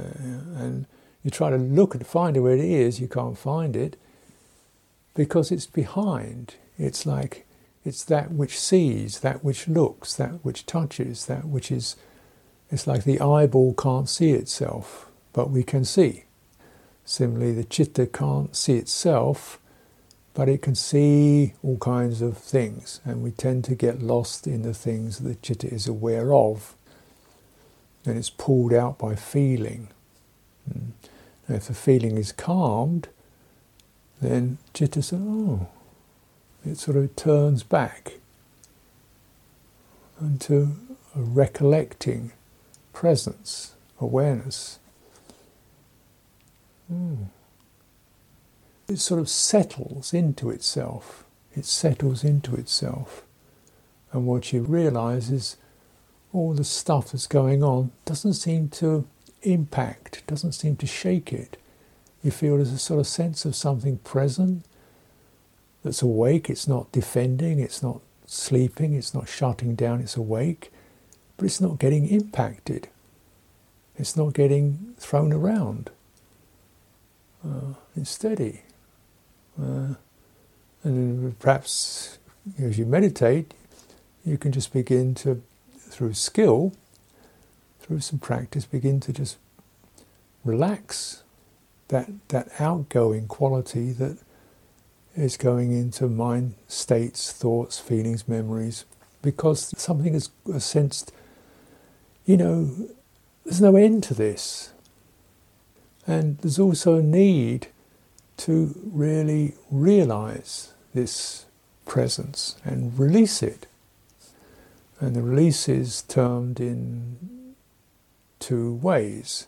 and 0.55 0.85
you 1.23 1.31
try 1.31 1.49
to 1.49 1.57
look 1.57 1.95
and 1.95 2.05
find 2.05 2.37
it 2.37 2.41
where 2.41 2.55
it 2.55 2.63
is, 2.63 3.01
you 3.01 3.07
can't 3.07 3.37
find 3.37 3.75
it 3.75 3.97
because 5.15 5.51
it's 5.51 5.65
behind. 5.65 6.55
It's 6.79 7.05
like 7.05 7.45
it's 7.85 8.03
that 8.05 8.31
which 8.31 8.57
sees, 8.57 9.19
that 9.19 9.43
which 9.43 9.67
looks, 9.67 10.15
that 10.15 10.43
which 10.43 10.65
touches, 10.65 11.25
that 11.25 11.45
which 11.45 11.71
is. 11.71 11.95
It's 12.71 12.87
like 12.87 13.03
the 13.03 13.19
eyeball 13.19 13.73
can't 13.73 14.07
see 14.07 14.31
itself, 14.31 15.09
but 15.33 15.49
we 15.49 15.63
can 15.63 15.85
see. 15.85 16.25
Similarly, 17.03 17.53
the 17.53 17.63
chitta 17.63 18.05
can't 18.05 18.55
see 18.55 18.75
itself, 18.75 19.59
but 20.35 20.47
it 20.47 20.61
can 20.61 20.75
see 20.75 21.53
all 21.63 21.77
kinds 21.79 22.21
of 22.21 22.37
things, 22.37 23.01
and 23.03 23.23
we 23.23 23.31
tend 23.31 23.65
to 23.65 23.75
get 23.75 24.03
lost 24.03 24.45
in 24.45 24.61
the 24.61 24.75
things 24.75 25.17
that 25.17 25.27
the 25.27 25.35
chitta 25.35 25.67
is 25.73 25.87
aware 25.87 26.33
of, 26.33 26.75
and 28.05 28.17
it's 28.17 28.29
pulled 28.29 28.71
out 28.71 28.99
by 28.99 29.15
feeling. 29.15 29.87
Mm. 30.71 30.91
If 31.47 31.65
the 31.67 31.73
feeling 31.73 32.17
is 32.17 32.31
calmed, 32.31 33.09
then 34.21 34.59
chitta 34.75 35.01
says, 35.01 35.19
oh, 35.19 35.67
it 36.65 36.77
sort 36.77 36.97
of 36.97 37.15
turns 37.15 37.63
back 37.63 38.13
into 40.19 40.75
a 41.15 41.21
recollecting 41.21 42.31
presence, 42.93 43.75
awareness. 43.99 44.79
Mm. 46.91 47.27
It 48.87 48.97
sort 48.97 49.19
of 49.19 49.29
settles 49.29 50.13
into 50.13 50.49
itself. 50.49 51.23
It 51.55 51.65
settles 51.65 52.23
into 52.23 52.55
itself. 52.55 53.23
And 54.11 54.25
what 54.25 54.51
you 54.51 54.61
realize 54.61 55.31
is 55.31 55.57
all 56.33 56.53
the 56.53 56.63
stuff 56.63 57.11
that's 57.11 57.27
going 57.27 57.63
on 57.63 57.91
doesn't 58.05 58.33
seem 58.33 58.69
to 58.69 59.07
impact, 59.43 60.25
doesn't 60.27 60.53
seem 60.53 60.75
to 60.77 60.87
shake 60.87 61.31
it. 61.31 61.57
You 62.23 62.31
feel 62.31 62.55
there's 62.57 62.73
a 62.73 62.79
sort 62.79 62.99
of 62.99 63.07
sense 63.07 63.45
of 63.45 63.55
something 63.55 63.97
present 63.99 64.65
that's 65.83 66.01
awake, 66.01 66.49
it's 66.49 66.67
not 66.67 66.91
defending, 66.91 67.59
it's 67.59 67.81
not 67.81 68.01
sleeping, 68.25 68.93
it's 68.93 69.13
not 69.13 69.27
shutting 69.27 69.75
down, 69.75 70.01
it's 70.01 70.15
awake, 70.15 70.71
but 71.37 71.45
it's 71.45 71.61
not 71.61 71.79
getting 71.79 72.07
impacted. 72.07 72.89
It's 73.97 74.15
not 74.15 74.33
getting 74.33 74.95
thrown 74.97 75.33
around. 75.33 75.89
Uh, 77.43 77.73
it's 77.95 78.09
steady. 78.09 78.61
Uh, 79.61 79.95
and 80.83 81.37
perhaps 81.39 82.17
as 82.57 82.77
you 82.77 82.85
meditate, 82.85 83.53
you 84.25 84.37
can 84.37 84.51
just 84.51 84.71
begin 84.71 85.15
to, 85.15 85.41
through 85.77 86.13
skill, 86.13 86.73
through 87.79 87.99
some 87.99 88.19
practice, 88.19 88.65
begin 88.65 88.99
to 89.01 89.11
just 89.13 89.37
relax 90.43 91.23
that, 91.89 92.09
that 92.29 92.49
outgoing 92.59 93.27
quality 93.27 93.91
that 93.91 94.17
is 95.19 95.37
going 95.37 95.71
into 95.71 96.07
mind 96.07 96.55
states, 96.67 97.31
thoughts, 97.31 97.79
feelings, 97.79 98.27
memories, 98.27 98.85
because 99.21 99.73
something 99.77 100.13
is 100.13 100.29
uh, 100.53 100.59
sensed, 100.59 101.11
you 102.25 102.37
know, 102.37 102.89
there's 103.43 103.61
no 103.61 103.75
end 103.75 104.03
to 104.03 104.13
this. 104.13 104.71
And 106.05 106.37
there's 106.39 106.59
also 106.59 106.95
a 106.95 107.03
need 107.03 107.67
to 108.37 108.73
really 108.83 109.55
realize 109.69 110.73
this 110.93 111.45
presence 111.85 112.55
and 112.63 112.97
release 112.97 113.43
it. 113.43 113.67
And 114.99 115.15
the 115.15 115.21
release 115.21 115.67
is 115.69 116.03
termed 116.03 116.59
in 116.59 117.55
two 118.39 118.75
ways. 118.75 119.47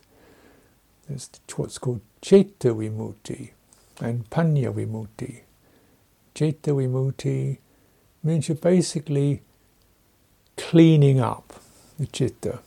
There's 1.08 1.30
what's 1.56 1.78
called 1.78 2.02
Citta 2.22 2.74
Vimutti 2.74 3.52
and 4.00 4.30
Panya 4.30 4.74
Vimutti. 4.74 5.42
Citta 6.36 6.72
Vimutti 6.72 7.58
means 8.24 8.48
you're 8.48 8.56
basically 8.56 9.42
cleaning 10.58 11.20
up 11.20 11.60
the 12.00 12.08
chitta. 12.08 12.60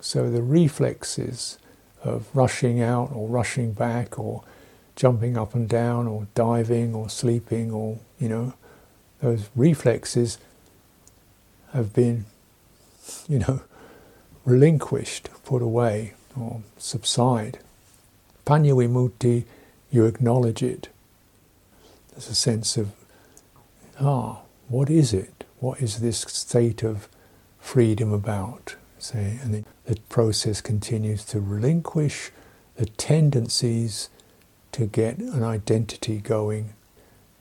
So 0.00 0.30
the 0.30 0.42
reflexes 0.42 1.58
of 2.02 2.28
rushing 2.34 2.80
out 2.80 3.10
or 3.12 3.28
rushing 3.28 3.72
back 3.72 4.18
or 4.18 4.42
jumping 4.96 5.36
up 5.36 5.54
and 5.54 5.68
down 5.68 6.06
or 6.06 6.26
diving 6.34 6.94
or 6.94 7.08
sleeping 7.08 7.72
or, 7.72 7.98
you 8.18 8.28
know, 8.28 8.54
those 9.20 9.48
reflexes 9.54 10.38
have 11.72 11.92
been, 11.92 12.24
you 13.28 13.38
know, 13.40 13.62
relinquished, 14.44 15.28
put 15.44 15.62
away 15.62 16.14
or 16.38 16.62
subside. 16.78 17.58
Panya 18.46 18.74
vimutti, 18.74 19.44
you 19.90 20.06
acknowledge 20.06 20.62
it. 20.62 20.88
There's 22.10 22.28
a 22.28 22.34
sense 22.34 22.76
of, 22.76 22.92
ah, 24.00 24.40
what 24.68 24.90
is 24.90 25.12
it? 25.12 25.44
What 25.58 25.80
is 25.80 26.00
this 26.00 26.20
state 26.20 26.82
of 26.82 27.08
freedom 27.58 28.12
about? 28.12 28.76
Say, 28.98 29.38
and 29.42 29.54
the, 29.54 29.64
the 29.84 30.00
process 30.08 30.60
continues 30.60 31.24
to 31.26 31.40
relinquish 31.40 32.30
the 32.76 32.86
tendencies 32.86 34.08
to 34.72 34.86
get 34.86 35.18
an 35.18 35.42
identity 35.42 36.18
going 36.18 36.74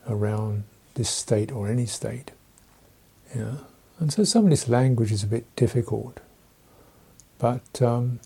around 0.08 0.64
this 0.96 1.10
state 1.10 1.52
or 1.52 1.68
any 1.68 1.86
state. 1.86 2.32
Yeah. 3.36 3.58
And 4.00 4.12
so 4.12 4.24
some 4.24 4.46
of 4.46 4.50
this 4.50 4.68
language 4.68 5.12
is 5.12 5.24
a 5.24 5.28
bit 5.28 5.46
difficult, 5.56 6.20
but 7.38 7.82
um, 7.82 8.20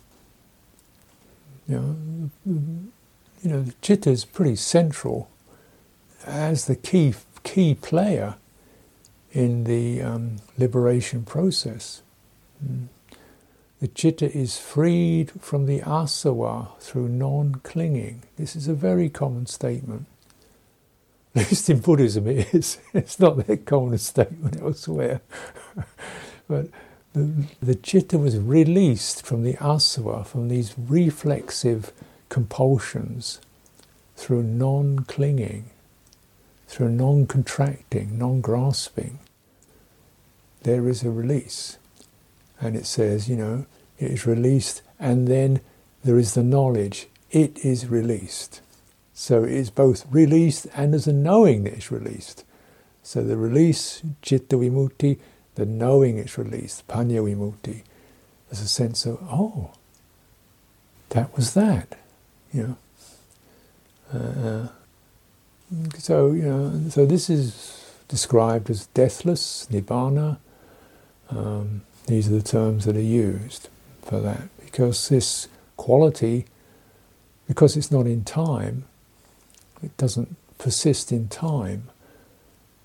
you 1.67 1.75
know, 1.75 2.29
you 3.43 3.49
know, 3.49 3.61
the 3.63 3.73
citta 3.81 4.11
is 4.11 4.25
pretty 4.25 4.55
central 4.55 5.29
as 6.25 6.65
the 6.65 6.75
key 6.75 7.13
key 7.43 7.75
player 7.75 8.35
in 9.31 9.63
the 9.65 10.01
um, 10.01 10.37
liberation 10.57 11.23
process. 11.23 12.01
Mm. 12.63 12.87
The 13.83 13.89
citta 13.89 14.33
is 14.33 14.57
freed 14.57 15.31
from 15.41 15.65
the 15.65 15.81
asava 15.81 16.79
through 16.79 17.09
non 17.09 17.55
clinging. 17.63 18.23
This 18.37 18.55
is 18.55 18.69
a 18.69 18.73
very 18.73 19.09
common 19.09 19.45
statement. 19.45 20.05
At 21.35 21.49
least 21.49 21.69
in 21.69 21.79
Buddhism 21.79 22.27
it 22.27 22.53
is. 22.53 22.77
It's 22.93 23.19
not 23.19 23.45
that 23.45 23.65
common 23.65 23.95
a 23.95 23.97
statement 23.97 24.61
elsewhere. 24.61 25.19
but 26.47 26.67
the, 27.13 27.45
the 27.61 27.75
citta 27.75 28.17
was 28.17 28.37
released 28.37 29.25
from 29.25 29.43
the 29.43 29.55
asava, 29.55 30.25
from 30.25 30.47
these 30.47 30.73
reflexive 30.77 31.91
compulsions, 32.29 33.41
through 34.15 34.43
non 34.43 34.99
clinging, 34.99 35.71
through 36.73 36.89
non 36.89 37.27
contracting, 37.27 38.17
non 38.17 38.41
grasping. 38.41 39.19
There 40.63 40.89
is 40.89 41.03
a 41.03 41.11
release. 41.11 41.77
And 42.59 42.75
it 42.75 42.87
says, 42.87 43.29
you 43.29 43.35
know, 43.35 43.67
it 43.99 44.09
is 44.09 44.25
released, 44.25 44.81
and 44.99 45.27
then 45.27 45.59
there 46.03 46.17
is 46.17 46.33
the 46.33 46.41
knowledge, 46.41 47.07
it 47.29 47.63
is 47.63 47.85
released. 47.85 48.61
So 49.13 49.43
it 49.43 49.51
is 49.51 49.69
both 49.69 50.05
released 50.09 50.65
and 50.75 50.93
there's 50.93 51.05
a 51.05 51.13
knowing 51.13 51.65
that 51.65 51.73
it's 51.73 51.91
released. 51.91 52.43
So 53.03 53.23
the 53.23 53.37
release, 53.37 54.01
citta 54.23 54.55
vimutti, 54.55 55.19
the 55.53 55.67
knowing 55.67 56.17
it's 56.17 56.37
released, 56.37 56.87
panya 56.87 57.21
vimutti. 57.21 57.83
There's 58.49 58.61
a 58.61 58.67
sense 58.67 59.05
of, 59.05 59.19
oh, 59.21 59.71
that 61.09 61.35
was 61.35 61.53
that, 61.53 61.99
you 62.51 62.77
know. 64.11 64.19
Uh, 64.19 64.67
so, 65.97 66.31
you 66.31 66.43
know, 66.43 66.89
so 66.89 67.05
this 67.05 67.29
is 67.29 67.83
described 68.07 68.69
as 68.69 68.87
deathless, 68.87 69.67
nibbana. 69.71 70.37
Um, 71.29 71.81
these 72.07 72.27
are 72.27 72.31
the 72.35 72.41
terms 72.41 72.85
that 72.85 72.95
are 72.95 73.01
used 73.01 73.69
for 74.01 74.19
that 74.19 74.49
because 74.59 75.09
this 75.09 75.47
quality, 75.77 76.45
because 77.47 77.77
it's 77.77 77.91
not 77.91 78.05
in 78.05 78.23
time, 78.23 78.85
it 79.81 79.95
doesn't 79.97 80.35
persist 80.57 81.11
in 81.11 81.27
time. 81.27 81.89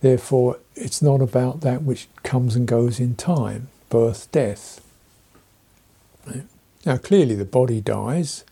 Therefore, 0.01 0.59
it's 0.77 1.03
not 1.03 1.21
about 1.21 1.61
that 1.63 1.83
which 1.83 2.09
comes 2.23 2.55
and 2.55 2.67
goes 2.67 3.01
in 3.01 3.17
time 3.17 3.69
birth, 3.91 4.31
death. 4.33 4.81
Now, 6.85 6.99
clearly, 6.99 7.35
the 7.35 7.45
body 7.45 7.81
dies, 7.81 8.45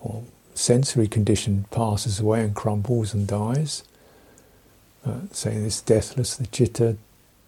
or 0.00 0.24
sensory 0.58 1.06
condition 1.06 1.66
passes 1.70 2.18
away 2.18 2.40
and 2.40 2.54
crumbles 2.54 3.14
and 3.14 3.28
dies. 3.28 3.84
Uh, 5.06 5.20
saying 5.30 5.62
this 5.62 5.80
deathless, 5.80 6.36
the 6.36 6.46
citta 6.50 6.96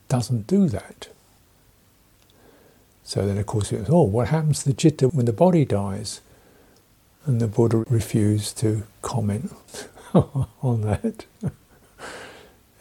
doesn't 0.08 0.46
do 0.46 0.68
that. 0.68 1.08
So 3.02 3.26
then, 3.26 3.36
of 3.36 3.46
course, 3.46 3.72
it 3.72 3.80
was, 3.80 3.90
oh, 3.90 4.02
what 4.02 4.28
happens 4.28 4.62
to 4.62 4.72
the 4.72 4.80
citta 4.80 5.08
when 5.08 5.26
the 5.26 5.32
body 5.32 5.64
dies? 5.64 6.20
And 7.26 7.40
the 7.40 7.48
Buddha 7.48 7.78
refused 7.90 8.56
to 8.58 8.84
comment 9.02 9.52
on 10.14 10.82
that. 10.82 11.26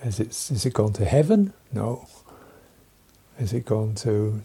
Has 0.02 0.18
it, 0.22 0.28
has 0.28 0.66
it 0.66 0.74
gone 0.74 0.94
to 0.94 1.04
heaven? 1.04 1.52
No. 1.74 2.08
Has 3.38 3.52
it 3.52 3.66
gone 3.66 3.96
to 3.96 4.42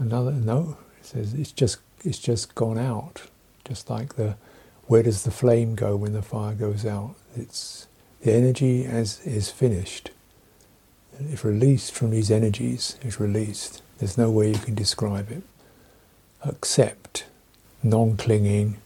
another? 0.00 0.32
No. 0.32 0.78
It 0.98 1.06
says 1.06 1.32
it's 1.32 1.52
just 1.52 1.78
it's 2.04 2.18
just 2.18 2.56
gone 2.56 2.76
out. 2.76 3.22
Just 3.64 3.88
like 3.88 4.16
the 4.16 4.36
where 4.86 5.02
does 5.02 5.24
the 5.24 5.30
flame 5.30 5.74
go 5.74 5.96
when 5.96 6.12
the 6.12 6.22
fire 6.22 6.54
goes 6.54 6.84
out? 6.84 7.14
It's 7.34 7.86
the 8.20 8.32
energy 8.32 8.84
as 8.84 9.20
is 9.26 9.50
finished. 9.50 10.10
If 11.18 11.44
released 11.44 11.94
from 11.94 12.10
these 12.10 12.30
energies, 12.30 12.98
is 13.02 13.20
released. 13.20 13.82
There's 13.98 14.18
no 14.18 14.30
way 14.30 14.50
you 14.50 14.58
can 14.58 14.74
describe 14.74 15.30
it. 15.30 15.42
Accept, 16.42 17.24
non 17.82 18.16
clinging, 18.16 18.78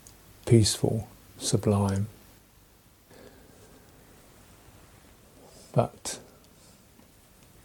peaceful, 0.47 1.09
sublime. 1.39 2.09
But 5.73 6.19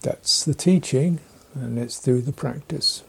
that's 0.01 0.45
the 0.45 0.53
teaching, 0.53 1.19
and 1.53 1.75
let's 1.77 1.99
do 1.99 2.21
the 2.21 2.33
practice. 2.33 3.03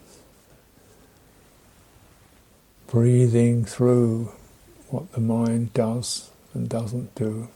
Breathing 2.87 3.65
through 3.65 4.31
what 4.89 5.11
the 5.13 5.19
mind 5.19 5.73
does 5.73 6.29
and 6.53 6.69
doesn't 6.69 7.15
do. 7.15 7.49